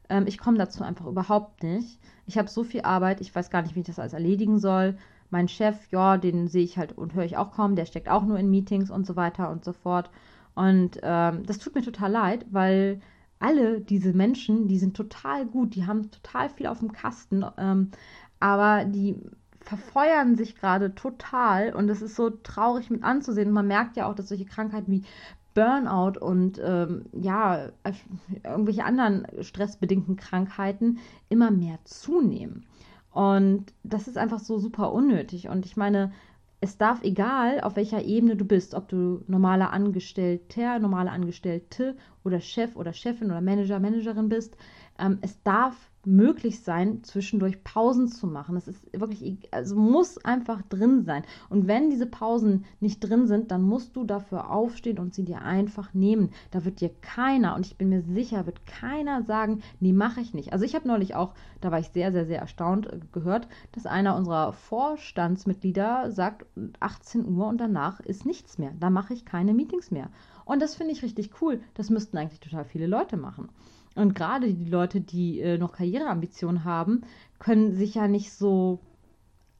Ähm, 0.08 0.26
ich 0.26 0.38
komme 0.38 0.58
dazu 0.58 0.82
einfach 0.82 1.06
überhaupt 1.06 1.62
nicht. 1.62 2.00
Ich 2.26 2.38
habe 2.38 2.48
so 2.48 2.64
viel 2.64 2.82
Arbeit, 2.82 3.20
ich 3.20 3.34
weiß 3.34 3.50
gar 3.50 3.62
nicht, 3.62 3.74
wie 3.74 3.80
ich 3.80 3.86
das 3.86 3.98
alles 3.98 4.12
erledigen 4.12 4.58
soll. 4.58 4.96
Mein 5.30 5.48
Chef, 5.48 5.76
ja, 5.90 6.16
den 6.16 6.48
sehe 6.48 6.64
ich 6.64 6.78
halt 6.78 6.96
und 6.96 7.14
höre 7.14 7.24
ich 7.24 7.36
auch 7.36 7.52
kaum, 7.52 7.76
der 7.76 7.84
steckt 7.84 8.08
auch 8.08 8.24
nur 8.24 8.38
in 8.38 8.50
Meetings 8.50 8.90
und 8.90 9.06
so 9.06 9.14
weiter 9.14 9.50
und 9.50 9.64
so 9.64 9.72
fort. 9.72 10.10
Und 10.54 10.98
ähm, 11.02 11.44
das 11.46 11.58
tut 11.58 11.74
mir 11.74 11.82
total 11.82 12.10
leid, 12.10 12.46
weil 12.50 13.00
alle 13.38 13.80
diese 13.80 14.12
Menschen, 14.12 14.66
die 14.68 14.78
sind 14.78 14.96
total 14.96 15.46
gut, 15.46 15.74
die 15.74 15.86
haben 15.86 16.10
total 16.10 16.48
viel 16.48 16.66
auf 16.66 16.80
dem 16.80 16.92
Kasten. 16.92 17.44
Ähm, 17.56 17.90
aber 18.40 18.84
die 18.84 19.16
verfeuern 19.60 20.36
sich 20.36 20.56
gerade 20.56 20.94
total 20.94 21.74
und 21.74 21.88
es 21.90 22.00
ist 22.00 22.16
so 22.16 22.30
traurig 22.30 22.90
mit 22.90 23.02
anzusehen. 23.04 23.48
Und 23.48 23.54
man 23.54 23.66
merkt 23.66 23.96
ja 23.96 24.08
auch, 24.08 24.14
dass 24.14 24.28
solche 24.28 24.46
Krankheiten 24.46 24.90
wie 24.90 25.04
Burnout 25.54 26.18
und 26.20 26.60
ähm, 26.64 27.06
ja, 27.12 27.68
irgendwelche 28.44 28.84
anderen 28.84 29.26
stressbedingten 29.40 30.16
Krankheiten 30.16 30.98
immer 31.28 31.50
mehr 31.50 31.78
zunehmen. 31.84 32.64
Und 33.10 33.72
das 33.82 34.06
ist 34.06 34.16
einfach 34.16 34.38
so 34.38 34.58
super 34.58 34.92
unnötig. 34.92 35.48
Und 35.48 35.66
ich 35.66 35.76
meine, 35.76 36.12
es 36.60 36.78
darf 36.78 37.02
egal, 37.02 37.60
auf 37.60 37.76
welcher 37.76 38.02
Ebene 38.02 38.36
du 38.36 38.44
bist, 38.44 38.74
ob 38.74 38.88
du 38.88 39.22
normaler 39.26 39.72
Angestellter, 39.72 40.78
normale 40.78 41.10
Angestellte 41.10 41.96
oder 42.24 42.40
Chef 42.40 42.76
oder 42.76 42.92
Chefin 42.92 43.30
oder 43.30 43.40
Manager, 43.40 43.80
Managerin 43.80 44.28
bist, 44.28 44.56
ähm, 44.98 45.18
es 45.20 45.42
darf 45.42 45.87
möglich 46.04 46.62
sein, 46.62 47.02
zwischendurch 47.02 47.62
Pausen 47.64 48.08
zu 48.08 48.26
machen. 48.26 48.54
Das 48.54 48.68
ist 48.68 48.82
wirklich, 48.98 49.38
also 49.52 49.76
muss 49.76 50.24
einfach 50.24 50.62
drin 50.62 51.04
sein. 51.04 51.22
Und 51.48 51.66
wenn 51.66 51.90
diese 51.90 52.06
Pausen 52.06 52.64
nicht 52.80 53.00
drin 53.00 53.26
sind, 53.26 53.50
dann 53.50 53.62
musst 53.62 53.96
du 53.96 54.04
dafür 54.04 54.50
aufstehen 54.50 54.98
und 54.98 55.14
sie 55.14 55.24
dir 55.24 55.42
einfach 55.42 55.94
nehmen. 55.94 56.30
Da 56.50 56.64
wird 56.64 56.80
dir 56.80 56.90
keiner, 57.00 57.56
und 57.56 57.66
ich 57.66 57.76
bin 57.76 57.88
mir 57.88 58.02
sicher, 58.02 58.46
wird 58.46 58.66
keiner 58.66 59.22
sagen, 59.22 59.62
nee, 59.80 59.92
mache 59.92 60.20
ich 60.20 60.34
nicht. 60.34 60.52
Also 60.52 60.64
ich 60.64 60.74
habe 60.74 60.88
neulich 60.88 61.14
auch, 61.14 61.34
da 61.60 61.70
war 61.70 61.78
ich 61.78 61.88
sehr, 61.88 62.12
sehr, 62.12 62.26
sehr 62.26 62.40
erstaunt 62.40 62.86
äh, 62.86 63.00
gehört, 63.12 63.48
dass 63.72 63.86
einer 63.86 64.16
unserer 64.16 64.52
Vorstandsmitglieder 64.52 66.10
sagt, 66.10 66.46
18 66.80 67.26
Uhr 67.28 67.46
und 67.46 67.58
danach 67.58 68.00
ist 68.00 68.24
nichts 68.24 68.58
mehr. 68.58 68.72
Da 68.78 68.90
mache 68.90 69.14
ich 69.14 69.24
keine 69.24 69.52
Meetings 69.54 69.90
mehr. 69.90 70.10
Und 70.44 70.62
das 70.62 70.76
finde 70.76 70.92
ich 70.92 71.02
richtig 71.02 71.42
cool. 71.42 71.60
Das 71.74 71.90
müssten 71.90 72.16
eigentlich 72.16 72.40
total 72.40 72.64
viele 72.64 72.86
Leute 72.86 73.16
machen. 73.16 73.50
Und 73.98 74.14
gerade 74.14 74.54
die 74.54 74.70
Leute, 74.70 75.00
die 75.00 75.40
äh, 75.40 75.58
noch 75.58 75.72
Karriereambitionen 75.72 76.64
haben, 76.64 77.02
können 77.38 77.72
sich 77.72 77.94
ja 77.94 78.08
nicht 78.08 78.32
so 78.32 78.80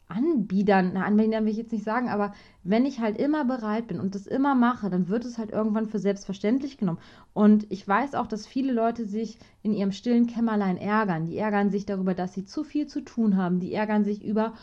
anbiedern. 0.06 0.92
Na, 0.94 1.04
anbiedern 1.04 1.44
will 1.44 1.52
ich 1.52 1.58
jetzt 1.58 1.72
nicht 1.72 1.84
sagen, 1.84 2.08
aber 2.08 2.32
wenn 2.62 2.86
ich 2.86 3.00
halt 3.00 3.18
immer 3.18 3.44
bereit 3.44 3.88
bin 3.88 4.00
und 4.00 4.14
das 4.14 4.26
immer 4.26 4.54
mache, 4.54 4.90
dann 4.90 5.08
wird 5.08 5.24
es 5.24 5.38
halt 5.38 5.50
irgendwann 5.50 5.86
für 5.86 5.98
selbstverständlich 5.98 6.78
genommen. 6.78 7.00
Und 7.34 7.66
ich 7.70 7.86
weiß 7.86 8.14
auch, 8.14 8.26
dass 8.26 8.46
viele 8.46 8.72
Leute 8.72 9.06
sich 9.06 9.38
in 9.62 9.74
ihrem 9.74 9.92
stillen 9.92 10.26
Kämmerlein 10.26 10.76
ärgern. 10.76 11.26
Die 11.26 11.36
ärgern 11.36 11.70
sich 11.70 11.84
darüber, 11.84 12.14
dass 12.14 12.32
sie 12.32 12.44
zu 12.44 12.64
viel 12.64 12.86
zu 12.86 13.02
tun 13.02 13.36
haben. 13.36 13.60
Die 13.60 13.74
ärgern 13.74 14.04
sich 14.04 14.24
über 14.24 14.54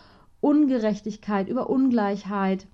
Ungerechtigkeit, 0.41 1.47
über 1.49 1.69
Ungleichheit, 1.69 2.67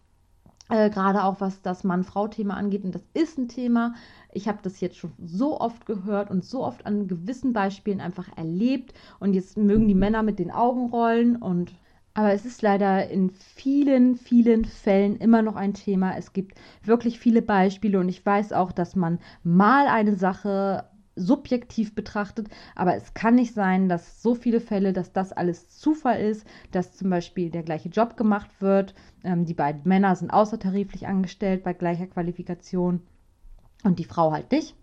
äh, 0.72 0.90
gerade 0.90 1.24
auch 1.24 1.42
was 1.42 1.62
das 1.62 1.84
Mann-Frau-Thema 1.84 2.56
angeht. 2.56 2.84
Und 2.84 2.96
das 2.96 3.04
ist 3.14 3.38
ein 3.38 3.48
Thema. 3.48 3.94
Ich 4.32 4.48
habe 4.48 4.60
das 4.64 4.80
jetzt 4.80 4.98
schon 4.98 5.12
so 5.24 5.60
oft 5.60 5.86
gehört 5.86 6.32
und 6.32 6.44
so 6.44 6.64
oft 6.64 6.86
an 6.86 7.08
gewissen 7.08 7.54
Beispielen 7.54 8.02
einfach 8.02 8.30
erlebt. 8.38 8.94
Und 9.20 9.34
jetzt 9.34 9.58
mögen 9.58 9.88
die 9.88 9.96
Männer 9.96 10.24
mit 10.24 10.40
den 10.40 10.52
Augen 10.52 10.90
rollen 10.90 11.36
und 11.36 11.74
aber 12.14 12.34
es 12.34 12.46
ist 12.46 12.62
leider 12.62 13.08
in 13.10 13.30
vielen, 13.30 14.18
vielen 14.18 14.66
Fällen 14.66 15.16
immer 15.16 15.42
noch 15.42 15.56
ein 15.56 15.74
Thema. 15.74 16.18
Es 16.18 16.34
gibt 16.34 16.60
wirklich 16.84 17.20
viele 17.20 17.42
Beispiele 17.42 18.00
und 18.00 18.10
ich 18.10 18.26
weiß 18.26 18.52
auch, 18.52 18.74
dass 18.74 18.98
man 18.98 19.20
mal 19.44 19.88
eine 19.88 20.18
Sache 20.18 20.84
subjektiv 21.16 21.96
betrachtet, 21.96 22.48
aber 22.76 22.96
es 22.96 23.14
kann 23.14 23.36
nicht 23.36 23.54
sein, 23.54 23.90
dass 23.90 24.22
so 24.22 24.36
viele 24.36 24.62
Fälle, 24.62 24.94
dass 24.94 25.14
das 25.14 25.32
alles 25.32 25.70
Zufall 25.70 26.22
ist, 26.22 26.46
dass 26.72 26.96
zum 26.96 27.10
Beispiel 27.10 27.50
der 27.50 27.64
gleiche 27.64 27.90
Job 27.90 28.18
gemacht 28.18 28.50
wird, 28.60 28.96
ähm, 29.24 29.46
die 29.46 29.54
beiden 29.54 29.82
Männer 29.86 30.16
sind 30.16 30.32
außertariflich 30.32 31.08
angestellt 31.08 31.64
bei 31.64 31.74
gleicher 31.74 32.08
Qualifikation 32.08 33.02
und 33.84 34.00
die 34.00 34.06
Frau 34.06 34.32
halt 34.32 34.52
nicht. 34.52 34.76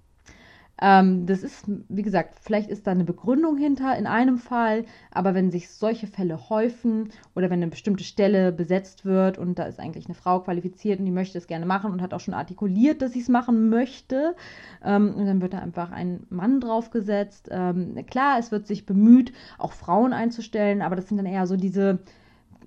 Ähm, 0.81 1.27
das 1.27 1.43
ist, 1.43 1.65
wie 1.89 2.03
gesagt, 2.03 2.39
vielleicht 2.41 2.71
ist 2.71 2.87
da 2.87 2.93
eine 2.93 3.05
Begründung 3.05 3.57
hinter 3.57 3.97
in 3.97 4.07
einem 4.07 4.39
Fall, 4.39 4.85
aber 5.11 5.35
wenn 5.35 5.51
sich 5.51 5.71
solche 5.71 6.07
Fälle 6.07 6.49
häufen 6.51 7.11
oder 7.35 7.51
wenn 7.51 7.61
eine 7.61 7.71
bestimmte 7.71 8.05
Stelle 8.05 8.53
besetzt 8.53 9.05
wird 9.05 9.39
und 9.39 9.59
da 9.59 9.65
ist 9.65 9.81
eigentlich 9.81 10.07
eine 10.07 10.15
Frau 10.15 10.41
qualifiziert 10.41 11.01
und 11.01 11.07
die 11.07 11.13
möchte 11.13 11.39
es 11.39 11.47
gerne 11.47 11.67
machen 11.67 11.91
und 11.93 12.03
hat 12.03 12.15
auch 12.15 12.21
schon 12.21 12.35
artikuliert, 12.35 13.03
dass 13.03 13.13
sie 13.13 13.21
es 13.21 13.29
machen 13.29 13.69
möchte, 13.69 14.37
ähm, 14.85 15.15
und 15.15 15.27
dann 15.27 15.41
wird 15.43 15.55
da 15.55 15.59
einfach 15.59 15.91
ein 15.91 16.27
Mann 16.31 16.61
draufgesetzt. 16.61 17.49
Ähm, 17.51 17.97
klar, 18.09 18.39
es 18.39 18.53
wird 18.53 18.67
sich 18.67 18.87
bemüht, 18.87 19.33
auch 19.59 19.73
Frauen 19.73 20.13
einzustellen, 20.13 20.83
aber 20.83 20.97
das 20.97 21.09
sind 21.09 21.17
dann 21.17 21.27
eher 21.27 21.47
so 21.47 21.57
diese 21.57 21.99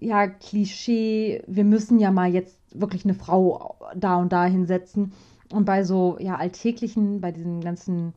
ja, 0.01 0.27
Klischee, 0.27 1.44
wir 1.48 1.63
müssen 1.63 2.00
ja 2.00 2.12
mal 2.12 2.34
jetzt 2.34 2.58
wirklich 2.74 3.06
eine 3.06 3.13
Frau 3.13 3.75
da 3.96 4.15
und 4.18 4.34
da 4.34 4.46
hinsetzen. 4.46 5.13
Und 5.51 5.65
bei 5.65 5.84
so 5.84 6.17
ja, 6.20 6.36
alltäglichen, 6.36 7.22
bei 7.22 7.31
diesen 7.31 7.62
ganzen, 7.62 8.13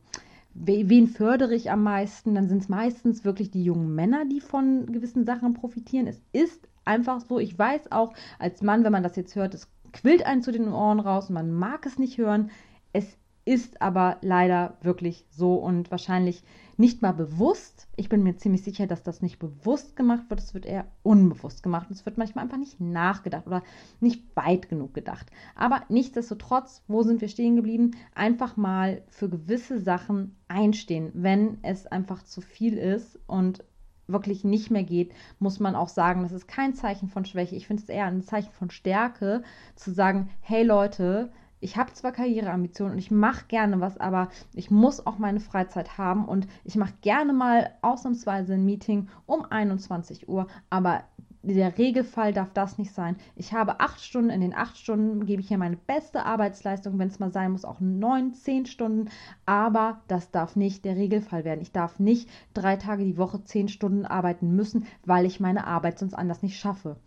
wen 0.53 1.07
fördere 1.07 1.55
ich 1.55 1.71
am 1.71 1.83
meisten, 1.83 2.35
dann 2.35 2.47
sind 2.47 2.61
es 2.61 2.69
meistens 2.69 3.25
wirklich 3.25 3.51
die 3.51 3.63
jungen 3.63 3.93
Männer, 3.93 4.25
die 4.25 4.41
von 4.41 4.85
gewissen 4.85 5.25
Sachen 5.25 5.53
profitieren. 5.53 6.07
Es 6.07 6.21
ist 6.31 6.67
einfach 6.85 7.21
so, 7.21 7.39
ich 7.39 7.57
weiß 7.57 7.91
auch 7.91 8.13
als 8.39 8.61
Mann, 8.61 8.83
wenn 8.83 8.91
man 8.91 9.03
das 9.03 9.15
jetzt 9.15 9.35
hört, 9.35 9.53
es 9.53 9.67
quillt 9.91 10.25
einen 10.25 10.43
zu 10.43 10.51
den 10.51 10.67
Ohren 10.67 10.99
raus 10.99 11.29
man 11.29 11.53
mag 11.53 11.85
es 11.85 11.97
nicht 11.97 12.17
hören. 12.17 12.51
Es 12.93 13.17
ist 13.45 13.81
aber 13.81 14.17
leider 14.21 14.77
wirklich 14.81 15.25
so 15.29 15.55
und 15.55 15.91
wahrscheinlich 15.91 16.43
nicht 16.77 17.01
mal 17.01 17.13
bewusst. 17.13 17.87
Ich 17.95 18.09
bin 18.09 18.23
mir 18.23 18.35
ziemlich 18.35 18.63
sicher, 18.63 18.87
dass 18.87 19.03
das 19.03 19.21
nicht 19.21 19.39
bewusst 19.39 19.95
gemacht 19.95 20.29
wird. 20.29 20.39
Es 20.39 20.53
wird 20.53 20.65
eher 20.65 20.85
unbewusst 21.03 21.63
gemacht. 21.63 21.87
Und 21.89 21.95
es 21.95 22.05
wird 22.05 22.17
manchmal 22.17 22.43
einfach 22.43 22.57
nicht 22.57 22.81
nachgedacht 22.81 23.47
oder 23.47 23.63
nicht 24.01 24.35
weit 24.35 24.67
genug 24.67 24.93
gedacht. 24.93 25.27
Aber 25.55 25.83
nichtsdestotrotz, 25.89 26.83
wo 26.87 27.03
sind 27.03 27.21
wir 27.21 27.29
stehen 27.29 27.55
geblieben? 27.55 27.91
Einfach 28.15 28.57
mal 28.57 29.03
für 29.07 29.29
gewisse 29.29 29.79
Sachen 29.79 30.35
einstehen. 30.47 31.11
Wenn 31.13 31.59
es 31.61 31.87
einfach 31.87 32.23
zu 32.23 32.41
viel 32.41 32.77
ist 32.77 33.19
und 33.27 33.63
wirklich 34.07 34.43
nicht 34.43 34.71
mehr 34.71 34.83
geht, 34.83 35.13
muss 35.39 35.59
man 35.59 35.75
auch 35.75 35.87
sagen, 35.87 36.23
das 36.23 36.31
ist 36.31 36.47
kein 36.47 36.73
Zeichen 36.73 37.09
von 37.09 37.25
Schwäche. 37.25 37.55
Ich 37.55 37.67
finde 37.67 37.83
es 37.83 37.89
eher 37.89 38.05
ein 38.05 38.21
Zeichen 38.21 38.51
von 38.51 38.69
Stärke, 38.69 39.43
zu 39.75 39.91
sagen, 39.91 40.29
hey 40.41 40.63
Leute, 40.63 41.31
ich 41.65 41.77
habe 41.77 41.91
zwar 41.93 42.11
Karriereambitionen 42.11 42.93
und 42.93 42.99
ich 42.99 43.09
mache 43.09 43.45
gerne 43.47 43.81
was, 43.81 43.97
aber 43.97 44.29
ich 44.53 44.69
muss 44.69 45.07
auch 45.07 45.17
meine 45.17 45.39
Freizeit 45.39 45.97
haben 45.97 46.25
und 46.25 46.47
ich 46.63 46.75
mache 46.75 46.93
gerne 47.01 47.33
mal 47.33 47.71
ausnahmsweise 47.81 48.53
ein 48.53 48.65
Meeting 48.65 49.09
um 49.25 49.45
21 49.49 50.29
Uhr, 50.29 50.45
aber 50.69 51.05
der 51.41 51.75
Regelfall 51.75 52.33
darf 52.33 52.53
das 52.53 52.77
nicht 52.77 52.93
sein. 52.93 53.15
Ich 53.35 53.51
habe 53.51 53.79
acht 53.79 53.99
Stunden, 53.99 54.29
in 54.29 54.41
den 54.41 54.53
acht 54.53 54.77
Stunden 54.77 55.25
gebe 55.25 55.41
ich 55.41 55.47
hier 55.47 55.57
meine 55.57 55.75
beste 55.75 56.23
Arbeitsleistung, 56.23 56.99
wenn 56.99 57.07
es 57.07 57.17
mal 57.17 57.31
sein 57.31 57.51
muss, 57.51 57.65
auch 57.65 57.79
neun, 57.79 58.35
zehn 58.35 58.67
Stunden, 58.67 59.09
aber 59.47 60.01
das 60.07 60.29
darf 60.29 60.55
nicht 60.55 60.85
der 60.85 60.95
Regelfall 60.95 61.45
werden. 61.45 61.61
Ich 61.61 61.71
darf 61.71 61.97
nicht 61.97 62.29
drei 62.53 62.75
Tage 62.75 63.05
die 63.05 63.17
Woche 63.17 63.43
zehn 63.43 63.69
Stunden 63.69 64.05
arbeiten 64.05 64.55
müssen, 64.55 64.85
weil 65.03 65.25
ich 65.25 65.39
meine 65.39 65.65
Arbeit 65.65 65.97
sonst 65.97 66.13
anders 66.13 66.43
nicht 66.43 66.59
schaffe. 66.59 66.97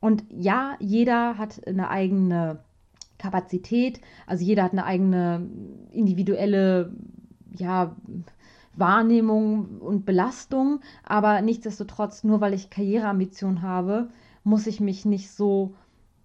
Und 0.00 0.24
ja, 0.28 0.76
jeder 0.78 1.38
hat 1.38 1.66
eine 1.66 1.88
eigene 1.88 2.60
Kapazität. 3.18 4.00
Also 4.26 4.44
jeder 4.44 4.64
hat 4.64 4.72
eine 4.72 4.84
eigene 4.84 5.48
individuelle 5.90 6.92
ja, 7.56 7.94
Wahrnehmung 8.76 9.78
und 9.80 10.04
Belastung, 10.04 10.80
aber 11.04 11.40
nichtsdestotrotz, 11.42 12.24
nur 12.24 12.40
weil 12.40 12.54
ich 12.54 12.70
Karriereambitionen 12.70 13.62
habe, 13.62 14.08
muss 14.42 14.66
ich 14.66 14.80
mich 14.80 15.04
nicht 15.04 15.30
so 15.30 15.74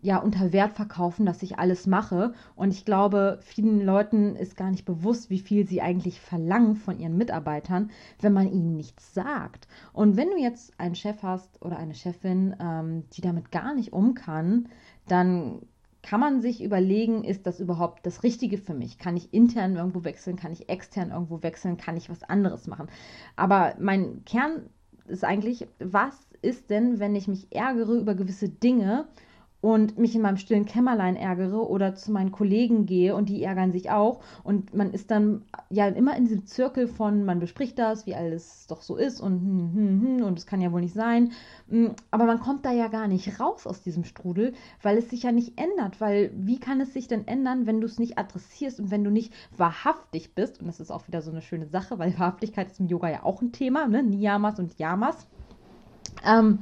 ja 0.02 0.18
unter 0.18 0.54
Wert 0.54 0.74
verkaufen, 0.74 1.26
dass 1.26 1.44
ich 1.44 1.60
alles 1.60 1.86
mache. 1.86 2.34
Und 2.56 2.72
ich 2.72 2.86
glaube, 2.86 3.40
vielen 3.42 3.82
Leuten 3.82 4.36
ist 4.36 4.56
gar 4.56 4.72
nicht 4.72 4.86
bewusst, 4.86 5.30
wie 5.30 5.40
viel 5.40 5.68
sie 5.68 5.82
eigentlich 5.82 6.22
verlangen 6.22 6.76
von 6.76 7.00
ihren 7.00 7.18
Mitarbeitern, 7.18 7.92
wenn 8.22 8.34
man 8.34 8.52
ihnen 8.52 8.76
nichts 8.76 9.14
sagt. 9.14 9.68
Und 9.92 10.16
wenn 10.16 10.30
du 10.30 10.38
jetzt 10.38 10.80
einen 10.80 10.96
Chef 10.96 11.22
hast 11.22 11.62
oder 11.62 11.78
eine 11.78 11.96
Chefin, 11.96 12.56
ähm, 12.62 13.04
die 13.14 13.22
damit 13.22 13.52
gar 13.52 13.74
nicht 13.74 13.92
um 13.92 14.14
kann, 14.14 14.70
dann 15.08 15.62
kann 16.02 16.20
man 16.20 16.42
sich 16.42 16.64
überlegen, 16.64 17.24
ist 17.24 17.46
das 17.46 17.60
überhaupt 17.60 18.06
das 18.06 18.24
Richtige 18.24 18.58
für 18.58 18.74
mich? 18.74 18.98
Kann 18.98 19.18
ich 19.18 19.34
intern 19.34 19.76
irgendwo 19.76 20.04
wechseln? 20.04 20.38
Kann 20.38 20.52
ich 20.52 20.70
extern 20.70 21.12
irgendwo 21.12 21.44
wechseln? 21.44 21.78
Kann 21.78 21.98
ich 21.98 22.10
was 22.10 22.24
anderes 22.24 22.68
machen? 22.68 22.88
Aber 23.36 23.76
mein 23.80 24.24
Kern 24.26 24.70
ist 25.08 25.24
eigentlich, 25.24 25.68
was 25.80 26.16
ist 26.42 26.70
denn, 26.70 27.00
wenn 27.00 27.16
ich 27.16 27.28
mich 27.28 27.48
ärgere 27.52 27.94
über 27.94 28.16
gewisse 28.16 28.50
Dinge 28.50 29.08
und 29.62 29.98
mich 29.98 30.16
in 30.16 30.22
meinem 30.22 30.38
stillen 30.38 30.66
Kämmerlein 30.66 31.16
ärgere 31.16 31.70
oder 31.70 31.96
zu 31.96 32.12
meinen 32.12 32.32
Kollegen 32.32 32.86
gehe 32.86 33.16
und 33.16 33.30
die 33.30 33.44
ärgern 33.44 33.72
sich 33.72 33.92
auch 33.92 34.22
und 34.44 34.74
man 34.74 34.92
ist 34.92 35.12
dann 35.12 35.44
ja 35.70 35.88
immer 35.88 36.16
in 36.16 36.26
diesem 36.26 36.46
Zirkel 36.46 36.88
von 36.88 37.26
man 37.26 37.40
bespricht 37.40 37.78
das, 37.78 38.06
wie 38.06 38.16
alles 38.16 38.68
doch 38.68 38.82
so 38.82 38.96
ist 38.96 39.20
und 39.20 39.42
hm, 39.42 39.74
hm, 39.74 40.02
hm, 40.02 40.24
und 40.26 40.40
es 40.40 40.46
kann 40.46 40.62
ja 40.62 40.72
wohl 40.72 40.82
nicht 40.82 40.94
sein, 40.94 41.32
hm, 41.70 41.92
aber 42.12 42.26
man 42.26 42.40
kommt 42.40 42.66
da 42.66 42.72
ja 42.72 42.88
gar 42.88 43.08
nicht 43.08 43.40
raus 43.40 43.68
aus 43.68 43.82
diesem 43.82 44.04
Strudel, 44.04 44.54
weil 44.82 44.98
es 44.98 45.10
sich 45.10 45.24
ja 45.24 45.32
nicht 45.32 45.60
ändert, 45.60 46.00
weil 46.00 46.32
wie 46.36 46.60
kann 46.60 46.80
es 46.80 46.94
sich 46.94 47.08
denn 47.08 47.28
ändern, 47.28 47.66
wenn 47.66 47.82
du 47.82 47.88
es 47.88 48.00
nicht 48.00 48.18
adressierst 48.18 48.80
und 48.80 48.92
wenn 48.92 49.04
du 49.04 49.12
nicht 49.12 49.34
wahrhaftig 49.58 50.36
bist 50.36 50.62
und 50.62 50.68
das 50.68 50.80
ist 50.80 50.92
auch 50.92 51.08
wieder 51.08 51.22
so 51.22 51.32
eine 51.32 51.42
schöne 51.42 51.68
Sache, 51.68 52.00
weil 52.00 52.18
Wahrhaftigkeit 52.18 52.72
ist 52.72 52.80
im 52.80 52.88
Yoga 52.88 53.10
ja 53.10 53.24
auch 53.24 53.42
ein 53.42 53.52
Thema, 53.52 53.88
ne? 53.88 54.04
Niyamas 54.04 54.60
und 54.60 54.78
Yamas. 54.80 55.28
Ähm, 56.26 56.60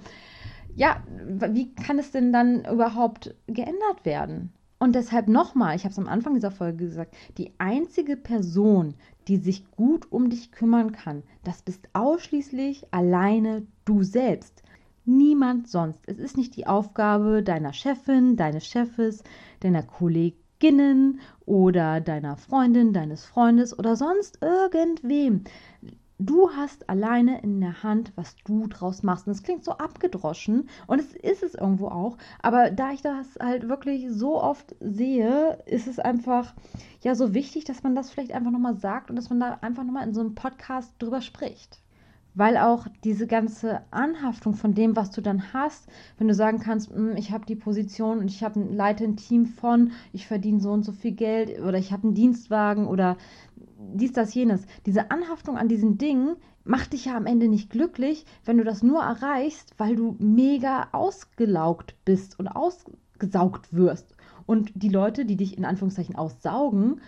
ja, 0.78 0.98
wie 1.08 1.74
kann 1.74 1.98
es 1.98 2.12
denn 2.12 2.32
dann 2.32 2.64
überhaupt 2.66 3.34
geändert 3.48 4.06
werden? 4.06 4.54
Und 4.78 4.94
deshalb 4.94 5.28
nochmal, 5.28 5.76
ich 5.76 5.86
habe 5.86 5.92
es 5.92 5.98
am 5.98 6.08
Anfang 6.08 6.36
dieser 6.36 6.52
Folge 6.52 6.86
gesagt, 6.86 7.16
die 7.40 7.52
einzige 7.58 8.16
Person, 8.16 8.94
die 9.28 9.38
sich 9.38 9.72
gut 9.72 10.12
um 10.12 10.30
dich 10.30 10.52
kümmern 10.52 10.92
kann, 10.92 11.24
das 11.44 11.64
bist 11.64 11.90
ausschließlich 11.94 12.86
alleine 12.92 13.66
du 13.86 14.04
selbst. 14.04 14.62
Niemand 15.04 15.68
sonst. 15.68 16.02
Es 16.06 16.20
ist 16.20 16.38
nicht 16.38 16.56
die 16.56 16.68
Aufgabe 16.68 17.42
deiner 17.42 17.74
Chefin, 17.74 18.36
deines 18.36 18.68
Chefes, 18.68 19.24
deiner 19.62 19.82
Kolleginnen 19.82 21.22
oder 21.48 22.02
deiner 22.02 22.38
Freundin, 22.38 22.94
deines 22.94 23.26
Freundes 23.26 23.78
oder 23.78 23.96
sonst 23.96 24.44
irgendwem. 24.44 25.44
Du 26.20 26.50
hast 26.50 26.90
alleine 26.90 27.42
in 27.42 27.62
der 27.62 27.84
Hand, 27.84 28.12
was 28.16 28.36
du 28.44 28.66
draus 28.66 29.04
machst. 29.04 29.28
Und 29.28 29.34
es 29.34 29.44
klingt 29.44 29.64
so 29.64 29.74
abgedroschen 29.74 30.68
und 30.88 31.00
es 31.00 31.14
ist 31.14 31.44
es 31.44 31.54
irgendwo 31.54 31.90
auch. 31.90 32.18
Aber 32.42 32.72
da 32.72 32.92
ich 32.92 33.04
das 33.04 33.38
halt 33.40 33.70
wirklich 33.70 34.08
so 34.10 34.42
oft 34.42 34.76
sehe, 34.80 35.60
ist 35.68 35.86
es 35.86 36.00
einfach 36.00 36.56
ja 37.02 37.14
so 37.14 37.36
wichtig, 37.36 37.66
dass 37.66 37.84
man 37.84 37.94
das 37.94 38.10
vielleicht 38.10 38.32
einfach 38.32 38.50
nochmal 38.50 38.78
sagt 38.78 39.12
und 39.12 39.16
dass 39.16 39.30
man 39.30 39.40
da 39.40 39.60
einfach 39.62 39.84
nochmal 39.84 40.08
in 40.08 40.16
so 40.16 40.22
einem 40.22 40.34
Podcast 40.34 40.92
drüber 40.98 41.22
spricht. 41.22 41.82
Weil 42.34 42.58
auch 42.58 42.88
diese 43.04 43.26
ganze 43.26 43.82
Anhaftung 43.90 44.54
von 44.54 44.76
dem, 44.76 44.96
was 44.96 45.10
du 45.10 45.22
dann 45.22 45.54
hast, 45.54 45.88
wenn 46.20 46.28
du 46.28 46.36
sagen 46.36 46.60
kannst, 46.60 46.92
hm, 46.92 47.16
ich 47.16 47.32
habe 47.32 47.46
die 47.46 47.56
Position 47.56 48.20
und 48.20 48.28
ich 48.28 48.44
habe 48.44 48.60
ein 48.60 48.76
leite 48.76 49.04
ein 49.04 49.18
Team 49.18 49.48
von, 49.48 49.92
ich 50.14 50.28
verdiene 50.28 50.60
so 50.60 50.72
und 50.72 50.84
so 50.84 50.92
viel 50.92 51.14
Geld 51.14 51.60
oder 51.62 51.80
ich 51.80 51.92
habe 51.92 52.04
einen 52.04 52.14
Dienstwagen 52.14 52.86
oder 52.88 53.18
dies, 53.94 54.14
das, 54.14 54.34
jenes. 54.34 54.66
Diese 54.86 55.12
Anhaftung 55.12 55.58
an 55.58 55.68
diesen 55.68 55.98
Dingen 55.98 56.36
macht 56.64 56.94
dich 56.94 57.06
ja 57.06 57.16
am 57.16 57.26
Ende 57.26 57.48
nicht 57.48 57.70
glücklich, 57.70 58.26
wenn 58.46 58.58
du 58.58 58.64
das 58.64 58.84
nur 58.84 59.02
erreichst, 59.02 59.74
weil 59.78 59.96
du 59.96 60.16
mega 60.20 60.90
ausgelaugt 60.92 61.96
bist 62.06 62.40
und 62.40 62.48
ausgesaugt 62.48 63.74
wirst. 63.74 64.16
Und 64.46 64.72
die 64.76 64.90
Leute, 64.90 65.26
die 65.26 65.36
dich 65.36 65.58
in 65.58 65.66
Anführungszeichen 65.66 66.16
aussaugen, 66.16 67.02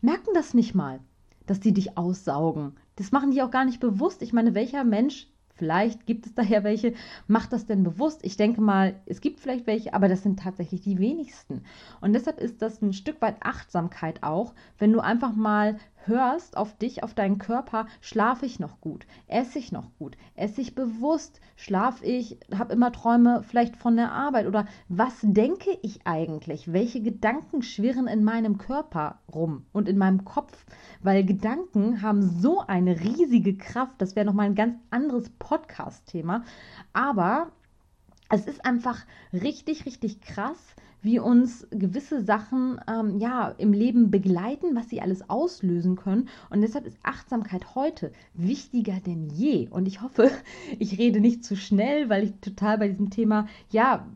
merken 0.00 0.30
das 0.34 0.54
nicht 0.54 0.74
mal, 0.74 1.00
dass 1.46 1.60
die 1.60 1.72
dich 1.72 1.96
aussaugen. 1.98 2.72
Das 2.96 3.12
machen 3.12 3.30
die 3.30 3.42
auch 3.42 3.50
gar 3.50 3.64
nicht 3.64 3.80
bewusst. 3.80 4.22
Ich 4.22 4.32
meine, 4.32 4.54
welcher 4.54 4.84
Mensch 4.84 5.28
Vielleicht 5.56 6.04
gibt 6.04 6.26
es 6.26 6.34
daher 6.34 6.64
welche. 6.64 6.92
Macht 7.26 7.52
das 7.52 7.66
denn 7.66 7.82
bewusst? 7.82 8.20
Ich 8.22 8.36
denke 8.36 8.60
mal, 8.60 9.00
es 9.06 9.22
gibt 9.22 9.40
vielleicht 9.40 9.66
welche, 9.66 9.94
aber 9.94 10.06
das 10.06 10.22
sind 10.22 10.38
tatsächlich 10.38 10.82
die 10.82 10.98
wenigsten. 10.98 11.62
Und 12.02 12.12
deshalb 12.12 12.40
ist 12.40 12.60
das 12.60 12.82
ein 12.82 12.92
Stück 12.92 13.22
weit 13.22 13.36
Achtsamkeit 13.40 14.22
auch, 14.22 14.52
wenn 14.78 14.92
du 14.92 15.00
einfach 15.00 15.34
mal 15.34 15.78
hörst 16.06 16.56
auf 16.56 16.76
dich, 16.76 17.02
auf 17.02 17.14
deinen 17.14 17.38
Körper, 17.38 17.86
schlafe 18.00 18.46
ich 18.46 18.60
noch 18.60 18.80
gut, 18.80 19.06
esse 19.26 19.58
ich 19.58 19.72
noch 19.72 19.90
gut, 19.98 20.16
esse 20.34 20.60
ich 20.60 20.74
bewusst, 20.74 21.40
schlafe 21.56 22.04
ich, 22.04 22.38
habe 22.56 22.72
immer 22.72 22.92
Träume 22.92 23.42
vielleicht 23.42 23.76
von 23.76 23.96
der 23.96 24.12
Arbeit 24.12 24.46
oder 24.46 24.66
was 24.88 25.14
denke 25.22 25.70
ich 25.82 26.06
eigentlich? 26.06 26.72
Welche 26.72 27.02
Gedanken 27.02 27.62
schwirren 27.62 28.06
in 28.06 28.24
meinem 28.24 28.58
Körper 28.58 29.20
rum 29.32 29.66
und 29.72 29.88
in 29.88 29.98
meinem 29.98 30.24
Kopf? 30.24 30.66
Weil 31.02 31.24
Gedanken 31.24 32.02
haben 32.02 32.22
so 32.22 32.60
eine 32.60 33.00
riesige 33.00 33.56
Kraft, 33.56 33.94
das 33.98 34.16
wäre 34.16 34.26
nochmal 34.26 34.46
ein 34.46 34.54
ganz 34.54 34.78
anderes 34.90 35.30
Podcast-Thema, 35.30 36.44
aber 36.92 37.52
es 38.28 38.46
ist 38.46 38.64
einfach 38.64 39.04
richtig, 39.32 39.86
richtig 39.86 40.20
krass, 40.20 40.58
wie 41.02 41.20
uns 41.20 41.66
gewisse 41.70 42.24
Sachen 42.24 42.80
ähm, 42.88 43.18
ja 43.18 43.48
im 43.58 43.72
Leben 43.72 44.10
begleiten, 44.10 44.74
was 44.74 44.88
sie 44.88 45.00
alles 45.00 45.28
auslösen 45.30 45.94
können. 45.94 46.28
Und 46.50 46.62
deshalb 46.62 46.86
ist 46.86 46.98
Achtsamkeit 47.02 47.76
heute 47.76 48.12
wichtiger 48.34 48.98
denn 49.06 49.28
je. 49.30 49.68
Und 49.68 49.86
ich 49.86 50.02
hoffe, 50.02 50.30
ich 50.78 50.98
rede 50.98 51.20
nicht 51.20 51.44
zu 51.44 51.56
schnell, 51.56 52.08
weil 52.08 52.24
ich 52.24 52.32
total 52.40 52.78
bei 52.78 52.88
diesem 52.88 53.10
Thema 53.10 53.46
ja 53.70 54.06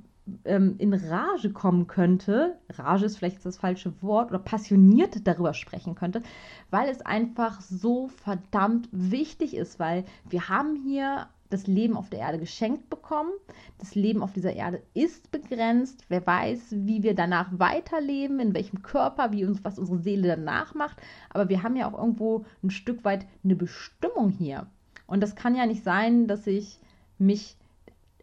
ähm, 0.44 0.74
in 0.78 0.92
Rage 0.92 1.50
kommen 1.52 1.86
könnte. 1.86 2.58
Rage 2.70 3.06
ist 3.06 3.18
vielleicht 3.18 3.44
das 3.44 3.58
falsche 3.58 4.02
Wort 4.02 4.30
oder 4.30 4.40
passioniert 4.40 5.26
darüber 5.26 5.54
sprechen 5.54 5.94
könnte, 5.94 6.22
weil 6.70 6.88
es 6.88 7.02
einfach 7.02 7.60
so 7.60 8.08
verdammt 8.08 8.88
wichtig 8.90 9.54
ist, 9.54 9.78
weil 9.78 10.04
wir 10.28 10.48
haben 10.48 10.76
hier 10.76 11.28
das 11.50 11.66
Leben 11.66 11.96
auf 11.96 12.10
der 12.10 12.20
Erde 12.20 12.38
geschenkt 12.38 12.89
bekommen. 13.10 13.32
Das 13.78 13.94
Leben 13.94 14.22
auf 14.22 14.32
dieser 14.32 14.52
Erde 14.54 14.82
ist 14.94 15.30
begrenzt. 15.30 16.04
Wer 16.08 16.26
weiß, 16.26 16.60
wie 16.70 17.02
wir 17.02 17.14
danach 17.14 17.48
weiterleben, 17.58 18.38
in 18.40 18.54
welchem 18.54 18.82
Körper, 18.82 19.32
wie 19.32 19.44
uns, 19.44 19.64
was 19.64 19.78
unsere 19.78 19.98
Seele 19.98 20.28
danach 20.28 20.74
macht. 20.74 20.98
Aber 21.30 21.48
wir 21.48 21.62
haben 21.62 21.76
ja 21.76 21.90
auch 21.90 21.98
irgendwo 21.98 22.44
ein 22.62 22.70
Stück 22.70 23.04
weit 23.04 23.26
eine 23.42 23.56
Bestimmung 23.56 24.30
hier. 24.30 24.66
Und 25.06 25.22
das 25.22 25.34
kann 25.34 25.56
ja 25.56 25.66
nicht 25.66 25.82
sein, 25.82 26.28
dass 26.28 26.46
ich 26.46 26.78
mich 27.18 27.56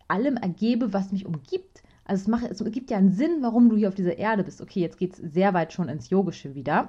allem 0.08 0.38
ergebe, 0.38 0.94
was 0.94 1.12
mich 1.12 1.25
umgibt. 1.25 1.84
Also 2.06 2.22
es, 2.22 2.27
macht, 2.27 2.46
es 2.50 2.63
gibt 2.72 2.89
ja 2.89 2.98
einen 2.98 3.12
Sinn, 3.12 3.39
warum 3.41 3.70
du 3.70 3.75
hier 3.75 3.89
auf 3.89 3.96
dieser 3.96 4.17
Erde 4.17 4.46
bist. 4.46 4.62
Okay, 4.62 4.79
jetzt 4.79 4.98
geht 4.98 5.13
es 5.13 5.34
sehr 5.34 5.53
weit 5.53 5.74
schon 5.74 5.89
ins 5.89 6.10
Yogische 6.10 6.56
wieder. 6.56 6.88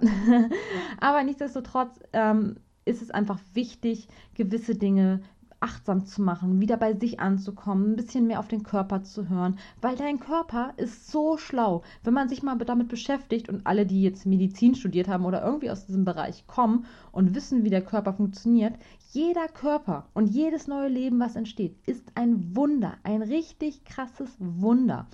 Aber 1.01 1.25
nichtsdestotrotz 1.25 1.99
ähm, 2.13 2.59
ist 2.85 3.03
es 3.03 3.11
einfach 3.11 3.41
wichtig, 3.55 4.07
gewisse 4.35 4.77
Dinge 4.77 5.21
achtsam 5.61 6.07
zu 6.07 6.23
machen, 6.23 6.61
wieder 6.61 6.77
bei 6.77 6.95
sich 6.95 7.19
anzukommen, 7.21 7.93
ein 7.93 7.97
bisschen 7.97 8.27
mehr 8.27 8.39
auf 8.39 8.49
den 8.49 8.63
Körper 8.63 9.03
zu 9.03 9.29
hören, 9.29 9.59
weil 9.81 9.97
dein 9.97 10.21
Körper 10.21 10.73
ist 10.77 11.11
so 11.11 11.37
schlau. 11.37 11.83
Wenn 12.05 12.15
man 12.15 12.29
sich 12.29 12.43
mal 12.43 12.57
damit 12.59 12.89
beschäftigt 12.89 13.49
und 13.49 13.67
alle, 13.67 13.85
die 13.85 14.03
jetzt 14.03 14.27
Medizin 14.27 14.75
studiert 14.75 15.09
haben 15.09 15.25
oder 15.25 15.45
irgendwie 15.45 15.71
aus 15.71 15.87
diesem 15.87 16.05
Bereich 16.05 16.47
kommen 16.47 16.87
und 17.11 17.35
wissen, 17.35 17.65
wie 17.65 17.71
der 17.71 17.85
Körper 17.85 18.13
funktioniert, 18.13 18.75
jeder 19.11 19.49
Körper 19.49 20.09
und 20.15 20.29
jedes 20.29 20.69
neue 20.69 20.89
Leben, 20.89 21.19
was 21.19 21.35
entsteht, 21.35 21.77
ist 21.87 22.13
ein 22.15 22.55
Wunder, 22.55 22.95
ein 23.03 23.23
richtig 23.23 23.85
krasses 23.85 24.37
Wunder. 24.39 25.07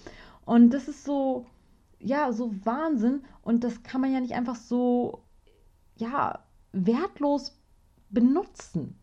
Und 0.44 0.74
das 0.74 0.88
ist 0.88 1.04
so, 1.04 1.46
ja, 2.00 2.32
so 2.32 2.52
Wahnsinn 2.64 3.22
und 3.42 3.64
das 3.64 3.82
kann 3.82 4.02
man 4.02 4.12
ja 4.12 4.20
nicht 4.20 4.34
einfach 4.34 4.56
so, 4.56 5.22
ja, 5.96 6.40
wertlos 6.72 7.58
benutzen 8.10 8.98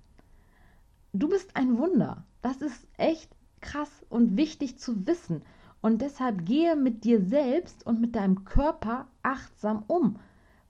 du 1.13 1.29
bist 1.29 1.55
ein 1.55 1.77
Wunder. 1.77 2.25
Das 2.41 2.61
ist 2.61 2.87
echt 2.97 3.29
krass 3.59 4.05
und 4.09 4.37
wichtig 4.37 4.79
zu 4.79 5.05
wissen. 5.07 5.43
Und 5.81 6.01
deshalb 6.01 6.45
gehe 6.45 6.75
mit 6.75 7.03
dir 7.03 7.21
selbst 7.21 7.85
und 7.85 7.99
mit 7.99 8.15
deinem 8.15 8.45
Körper 8.45 9.07
achtsam 9.23 9.83
um, 9.87 10.19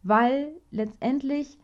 weil 0.03 0.53
letztendlich 0.71 1.57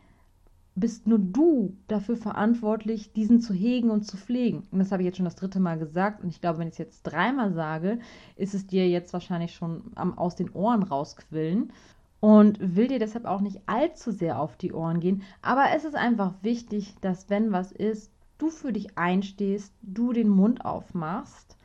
bist 0.74 1.06
nur 1.06 1.18
du 1.18 1.76
dafür 1.88 2.16
verantwortlich, 2.16 3.12
diesen 3.12 3.40
zu 3.40 3.52
hegen 3.52 3.90
und 3.90 4.04
zu 4.04 4.16
pflegen. 4.16 4.62
Und 4.70 4.78
das 4.78 4.92
habe 4.92 5.02
ich 5.02 5.06
jetzt 5.06 5.16
schon 5.16 5.24
das 5.24 5.34
dritte 5.34 5.60
Mal 5.60 5.78
gesagt. 5.78 6.22
Und 6.22 6.28
ich 6.28 6.40
glaube, 6.40 6.58
wenn 6.58 6.68
ich 6.68 6.74
es 6.74 6.78
jetzt 6.78 7.02
dreimal 7.02 7.52
sage, 7.52 7.98
ist 8.36 8.54
es 8.54 8.66
dir 8.66 8.88
jetzt 8.88 9.12
wahrscheinlich 9.12 9.54
schon 9.54 9.90
am, 9.96 10.16
aus 10.16 10.36
den 10.36 10.50
Ohren 10.50 10.82
rausquillen. 10.82 11.72
Und 12.20 12.76
will 12.76 12.88
dir 12.88 12.98
deshalb 12.98 13.24
auch 13.26 13.40
nicht 13.40 13.60
allzu 13.66 14.10
sehr 14.10 14.40
auf 14.40 14.56
die 14.56 14.72
Ohren 14.72 15.00
gehen. 15.00 15.22
Aber 15.40 15.66
es 15.74 15.84
ist 15.84 15.94
einfach 15.94 16.34
wichtig, 16.42 16.94
dass 17.00 17.30
wenn 17.30 17.52
was 17.52 17.72
ist, 17.72 18.12
du 18.38 18.50
für 18.50 18.72
dich 18.72 18.96
einstehst, 18.96 19.74
du 19.82 20.12
den 20.12 20.28
Mund 20.28 20.64
aufmachst 20.64 21.56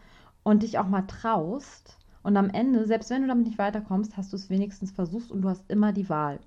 und 0.44 0.64
dich 0.64 0.78
auch 0.80 0.88
mal 0.88 1.04
traust. 1.04 1.98
Und 2.24 2.38
am 2.38 2.50
Ende, 2.50 2.86
selbst 2.88 3.10
wenn 3.10 3.22
du 3.22 3.28
damit 3.28 3.46
nicht 3.48 3.58
weiterkommst, 3.58 4.18
hast 4.18 4.32
du 4.34 4.38
es 4.38 4.50
wenigstens 4.50 4.92
versucht 4.92 5.32
und 5.32 5.42
du 5.42 5.50
hast 5.50 5.70
immer 5.70 5.94
die 5.94 6.10
Wahl. 6.10 6.40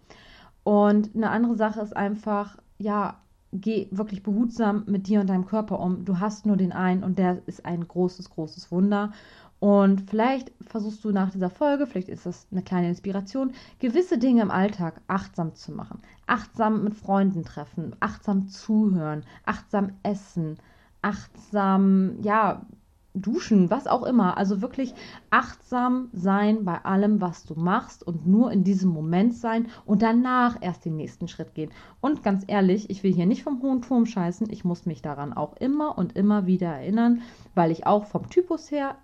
Und 0.65 1.15
eine 1.15 1.31
andere 1.31 1.57
Sache 1.57 1.81
ist 1.81 1.97
einfach, 1.97 2.59
ja, 2.79 3.21
geh 3.53 3.89
wirklich 3.91 4.23
behutsam 4.23 4.85
mit 4.87 5.07
dir 5.07 5.21
und 5.21 5.29
deinem 5.29 5.47
Körper 5.47 5.81
um. 5.81 6.05
Du 6.05 6.19
hast 6.19 6.47
nur 6.47 6.57
den 6.57 6.73
einen 6.73 7.05
und 7.05 7.19
der 7.19 7.47
ist 7.47 7.65
ein 7.65 7.87
großes, 7.87 8.31
großes 8.31 8.71
Wunder. 8.71 9.13
Und 9.59 10.11
vielleicht 10.11 10.53
versuchst 10.61 11.03
du 11.05 11.13
nach 11.13 11.31
dieser 11.31 11.51
Folge, 11.51 11.87
vielleicht 11.87 12.09
ist 12.09 12.27
das 12.27 12.47
eine 12.51 12.63
kleine 12.63 12.89
Inspiration, 12.89 13.53
gewisse 13.79 14.19
Dinge 14.19 14.43
im 14.43 14.51
Alltag 14.51 15.01
achtsam 15.07 15.55
zu 15.55 15.73
machen. 15.73 16.01
Achtsam 16.27 16.85
mit 16.85 16.95
Freunden 16.95 17.45
treffen, 17.45 17.97
achtsam 18.01 18.49
zuhören, 18.49 19.25
achtsam 19.45 19.93
essen, 20.03 20.59
achtsam, 21.01 22.21
ja, 22.23 22.67
duschen, 23.17 23.71
was 23.71 23.87
auch 23.87 24.03
immer. 24.03 24.37
Also 24.37 24.61
wirklich 24.61 24.95
achtsam 25.31 26.09
sein 26.13 26.65
bei 26.65 26.85
allem, 26.85 27.21
was 27.21 27.45
du 27.45 27.55
machst 27.55 28.07
und 28.07 28.27
nur 28.27 28.53
in 28.53 28.63
diesem 28.63 28.91
Moment 28.91 29.35
sein 29.35 29.69
und 29.85 30.03
danach 30.03 30.59
erst 30.61 30.85
den 30.85 30.97
nächsten 30.97 31.29
Schritt 31.29 31.55
gehen. 31.55 31.71
Und 32.01 32.23
ganz 32.23 32.45
ehrlich, 32.47 32.91
ich 32.91 33.03
will 33.03 33.15
hier 33.15 33.27
nicht 33.27 33.43
vom 33.43 33.63
hohen 33.63 33.83
Turm 33.83 34.07
scheißen. 34.07 34.51
Ich 34.51 34.65
muss 34.65 34.87
mich 34.87 35.03
daran 35.03 35.33
auch 35.33 35.57
immer 35.57 35.97
und 35.97 36.15
immer 36.17 36.47
wieder 36.47 36.69
erinnern, 36.69 37.23
weil 37.55 37.71
ich 37.71 37.87
auch 37.87 38.05
vom 38.05 38.29
Typus 38.29 38.71
her 38.71 38.97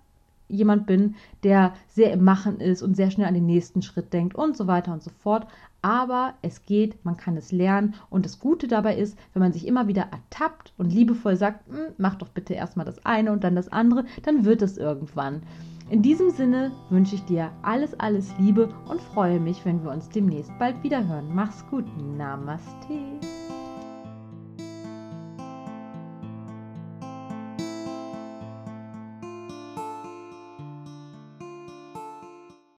jemand 0.47 0.85
bin, 0.85 1.15
der 1.43 1.73
sehr 1.87 2.11
im 2.11 2.23
Machen 2.23 2.59
ist 2.59 2.81
und 2.81 2.95
sehr 2.95 3.11
schnell 3.11 3.27
an 3.27 3.33
den 3.33 3.45
nächsten 3.45 3.81
Schritt 3.81 4.13
denkt 4.13 4.35
und 4.35 4.55
so 4.57 4.67
weiter 4.67 4.93
und 4.93 5.03
so 5.03 5.11
fort. 5.11 5.47
Aber 5.81 6.35
es 6.41 6.65
geht, 6.65 7.03
man 7.03 7.17
kann 7.17 7.35
es 7.35 7.51
lernen 7.51 7.95
und 8.09 8.25
das 8.25 8.39
Gute 8.39 8.67
dabei 8.67 8.95
ist, 8.95 9.17
wenn 9.33 9.41
man 9.41 9.53
sich 9.53 9.67
immer 9.67 9.87
wieder 9.87 10.07
ertappt 10.11 10.73
und 10.77 10.93
liebevoll 10.93 11.35
sagt, 11.35 11.67
hm, 11.67 11.93
mach 11.97 12.15
doch 12.15 12.29
bitte 12.29 12.53
erstmal 12.53 12.85
das 12.85 13.05
eine 13.05 13.31
und 13.31 13.43
dann 13.43 13.55
das 13.55 13.71
andere, 13.71 14.05
dann 14.23 14.45
wird 14.45 14.61
es 14.61 14.77
irgendwann. 14.77 15.41
In 15.89 16.01
diesem 16.01 16.29
Sinne 16.29 16.71
wünsche 16.89 17.15
ich 17.15 17.25
dir 17.25 17.51
alles, 17.61 17.93
alles 17.99 18.33
Liebe 18.39 18.69
und 18.87 19.01
freue 19.01 19.39
mich, 19.39 19.65
wenn 19.65 19.83
wir 19.83 19.91
uns 19.91 20.09
demnächst 20.09 20.51
bald 20.57 20.81
wieder 20.81 21.05
hören. 21.05 21.29
Mach's 21.33 21.65
gut. 21.69 21.85
Namaste. 22.17 23.19